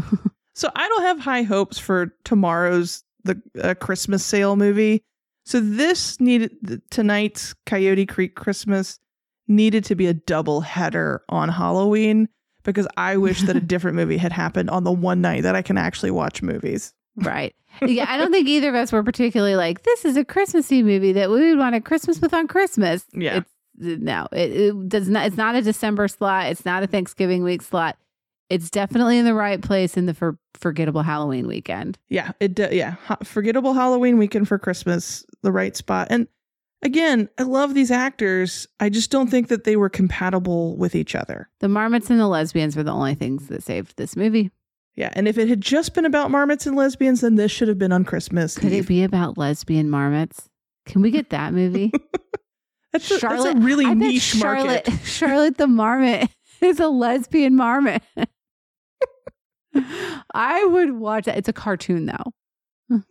[0.53, 5.03] So I don't have high hopes for tomorrow's the uh, Christmas sale movie.
[5.45, 8.99] So this needed tonight's Coyote Creek Christmas
[9.47, 12.29] needed to be a double header on Halloween
[12.63, 15.61] because I wish that a different movie had happened on the one night that I
[15.61, 16.93] can actually watch movies.
[17.15, 17.55] right.
[17.87, 18.05] Yeah.
[18.09, 21.29] I don't think either of us were particularly like, this is a Christmassy movie that
[21.31, 23.05] we would want a Christmas with on Christmas.
[23.13, 23.37] Yeah.
[23.37, 23.49] It's,
[24.01, 26.47] no, it, it does not, it's not a December slot.
[26.47, 27.97] It's not a Thanksgiving week slot.
[28.51, 31.97] It's definitely in the right place in the for, forgettable Halloween weekend.
[32.09, 36.07] Yeah, it d- yeah, Ho- forgettable Halloween weekend for Christmas, the right spot.
[36.09, 36.27] And
[36.81, 38.67] again, I love these actors.
[38.79, 41.49] I just don't think that they were compatible with each other.
[41.59, 44.51] The marmots and the lesbians were the only things that saved this movie.
[44.95, 47.79] Yeah, and if it had just been about marmots and lesbians, then this should have
[47.79, 48.57] been on Christmas.
[48.57, 48.83] Could Eve.
[48.83, 50.49] it be about lesbian marmots?
[50.85, 51.91] Can we get that movie?
[52.91, 54.99] That's a, that's a really I niche Charlotte, market.
[55.05, 56.29] Charlotte the marmot
[56.61, 58.01] is a lesbian marmot.
[60.33, 61.37] I would watch that.
[61.37, 63.01] It's a cartoon though.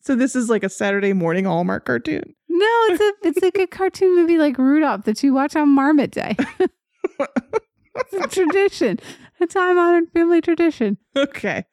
[0.00, 2.34] So this is like a Saturday morning Hallmark cartoon.
[2.48, 6.12] No, it's a it's like a cartoon movie like Rudolph that you watch on Marmot
[6.12, 6.36] Day.
[7.18, 8.98] it's a tradition,
[9.40, 10.98] a time honored family tradition.
[11.16, 11.64] Okay.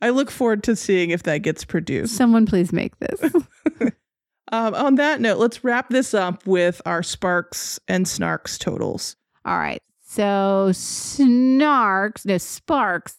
[0.00, 2.16] I look forward to seeing if that gets produced.
[2.16, 3.20] Someone please make this.
[4.52, 9.14] Um, on that note, let's wrap this up with our Sparks and Snarks totals.
[9.44, 9.80] All right.
[10.02, 13.16] So Snarks, no Sparks,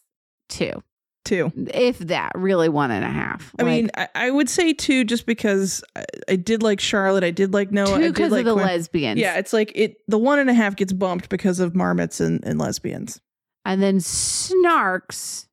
[0.51, 0.83] two.
[1.23, 1.51] Two.
[1.55, 3.53] If that, really one and a half.
[3.59, 7.23] I Like, mean, I, I would say two just because I, I did like Charlotte.
[7.23, 7.95] I did like Noah.
[7.95, 8.65] I two because like of the Quinn.
[8.65, 9.19] lesbians.
[9.19, 9.97] Yeah, it's like it.
[10.07, 13.21] The one and a half gets bumped because of marmots and, and lesbians.
[13.65, 15.45] And then Snarks,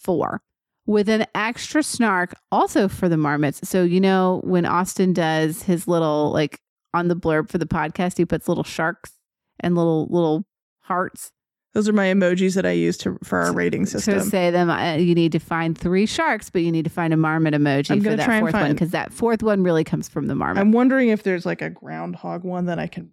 [0.00, 0.42] four,
[0.86, 3.60] with an extra snark also for the marmots.
[3.68, 6.60] So, you know, when Austin does his little, like
[6.94, 9.12] on the blurb for the podcast, he puts little sharks
[9.60, 10.44] and little, little
[10.80, 11.30] hearts
[11.74, 14.14] Those are my emojis that I use to for our rating system.
[14.14, 14.30] to system.
[14.30, 14.70] say them.
[14.70, 17.90] Uh, you need to find three sharks, but you need to find a marmot emoji
[17.90, 20.60] I'm for that fourth one because that fourth one really comes from the marmot.
[20.60, 23.10] I'm wondering if there's like a groundhog one that I can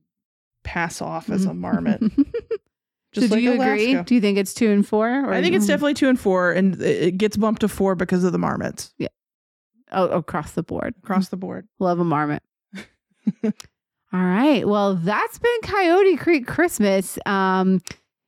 [0.64, 2.02] pass off as a marmot.
[3.14, 4.02] Just so do like you agree?
[4.04, 5.08] Do you think it's two and four?
[5.10, 7.96] Or I think it's definitely two and four, and it it gets bumped to four
[7.96, 9.08] because of the marmots Yeah.
[9.92, 10.96] oh, across the board.
[11.04, 11.68] across the board.
[11.80, 12.42] Love a marmot.
[13.44, 13.52] All
[14.14, 14.68] right.
[14.68, 17.18] Well, that's been Coyote Creek Christmas.
[17.26, 17.82] Um,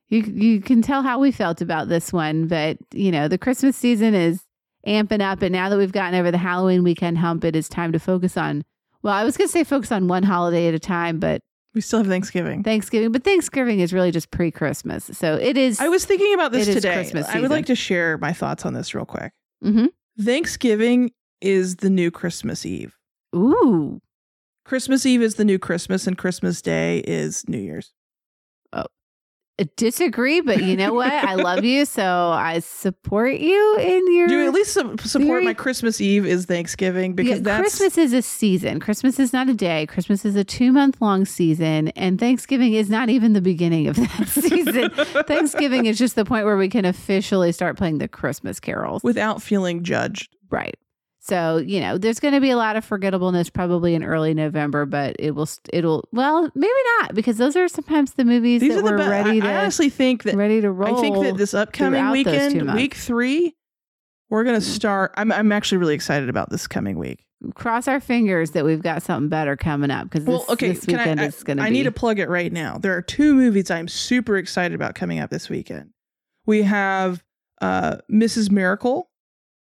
[0.08, 3.76] you you can tell how we felt about this one, but you know the Christmas
[3.76, 4.42] season is
[4.86, 7.92] amping up, and now that we've gotten over the Halloween weekend hump, it is time
[7.92, 8.64] to focus on.
[9.02, 11.40] Well, I was going to say focus on one holiday at a time, but
[11.74, 12.62] We still have Thanksgiving.
[12.64, 13.12] Thanksgiving.
[13.12, 15.78] But Thanksgiving is really just pre-Christmas, so it is.
[15.80, 17.10] I was thinking about this today.
[17.28, 19.32] I would like to share my thoughts on this real quick.
[19.62, 19.86] hmm
[20.20, 22.96] Thanksgiving is the new Christmas Eve.
[23.36, 24.00] Ooh,
[24.64, 27.92] Christmas Eve is the new Christmas, and Christmas Day is New Year's.
[29.76, 31.12] Disagree, but you know what?
[31.12, 34.28] I love you, so I support you in your.
[34.28, 37.98] Do you at least su- support my Christmas Eve is Thanksgiving because Yeah, that's Christmas
[37.98, 38.78] is a season.
[38.78, 39.86] Christmas is not a day.
[39.86, 43.96] Christmas is a two month long season, and Thanksgiving is not even the beginning of
[43.96, 44.90] that season.
[45.24, 49.02] Thanksgiving is just the point where we can officially start playing the Christmas carols.
[49.02, 50.36] without feeling judged.
[50.50, 50.76] right.
[51.28, 54.86] So you know, there's going to be a lot of forgettableness probably in early November,
[54.86, 55.48] but it will.
[55.72, 56.08] It'll.
[56.10, 59.10] Well, maybe not because those are sometimes the movies These that are the best.
[59.10, 60.96] ready to I honestly think that ready to roll.
[60.96, 63.54] I think that this upcoming throughout those two weekend, week three,
[64.30, 65.12] We're gonna start.
[65.16, 67.26] I'm I'm actually really excited about this coming week.
[67.54, 70.86] Cross our fingers that we've got something better coming up because Well, this, okay, this
[70.86, 72.78] weekend I, is going to I need to plug it right now.
[72.78, 75.90] There are two movies I'm super excited about coming up this weekend.
[76.46, 77.22] We have
[77.60, 78.50] uh, Mrs.
[78.50, 79.08] Miracle,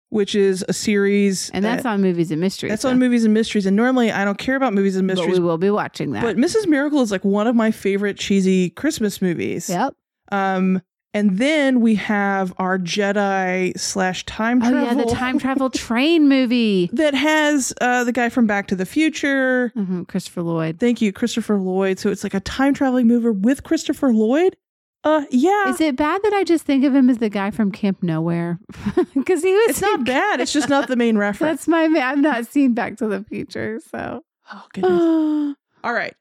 [0.09, 2.69] which is a series, and that's that- on movies and mysteries.
[2.71, 3.65] that's so- on movies and mysteries.
[3.65, 5.27] And normally I don't care about movies and Mysteries.
[5.35, 6.23] But we will be watching that.
[6.23, 6.67] but Mrs.
[6.67, 9.69] Miracle is like one of my favorite cheesy Christmas movies.
[9.69, 9.93] yep.
[10.31, 10.81] Um,
[11.13, 14.77] and then we have our Jedi slash time travel.
[14.79, 16.89] Oh yeah, the time travel train movie.
[16.93, 19.69] that has uh, the guy from Back to the Future.
[19.73, 20.79] hmm Christopher Lloyd.
[20.79, 21.97] Thank you, Christopher Lloyd.
[21.97, 24.55] So it's like a time traveling movie with Christopher Lloyd.
[25.03, 27.71] Uh, yeah, Is it bad that I just think of him as the guy from
[27.71, 28.59] Camp Nowhere?
[29.13, 29.69] Because he was.
[29.69, 30.39] it's not bad.
[30.41, 31.59] It's just not the main reference.
[31.61, 31.87] That's my.
[31.87, 32.01] Man.
[32.03, 34.23] I've not seen Back to the Future, so.
[34.51, 35.55] oh goodness.
[35.83, 36.13] All right.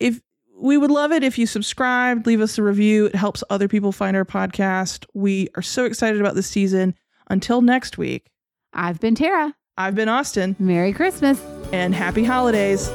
[0.00, 0.20] If
[0.56, 3.06] we would love it if you subscribed, leave us a review.
[3.06, 5.04] It helps other people find our podcast.
[5.14, 6.94] We are so excited about this season.
[7.28, 8.30] Until next week,
[8.72, 9.54] I've been Tara.
[9.76, 11.40] I've been Austin, Merry Christmas.
[11.72, 12.88] and happy holidays.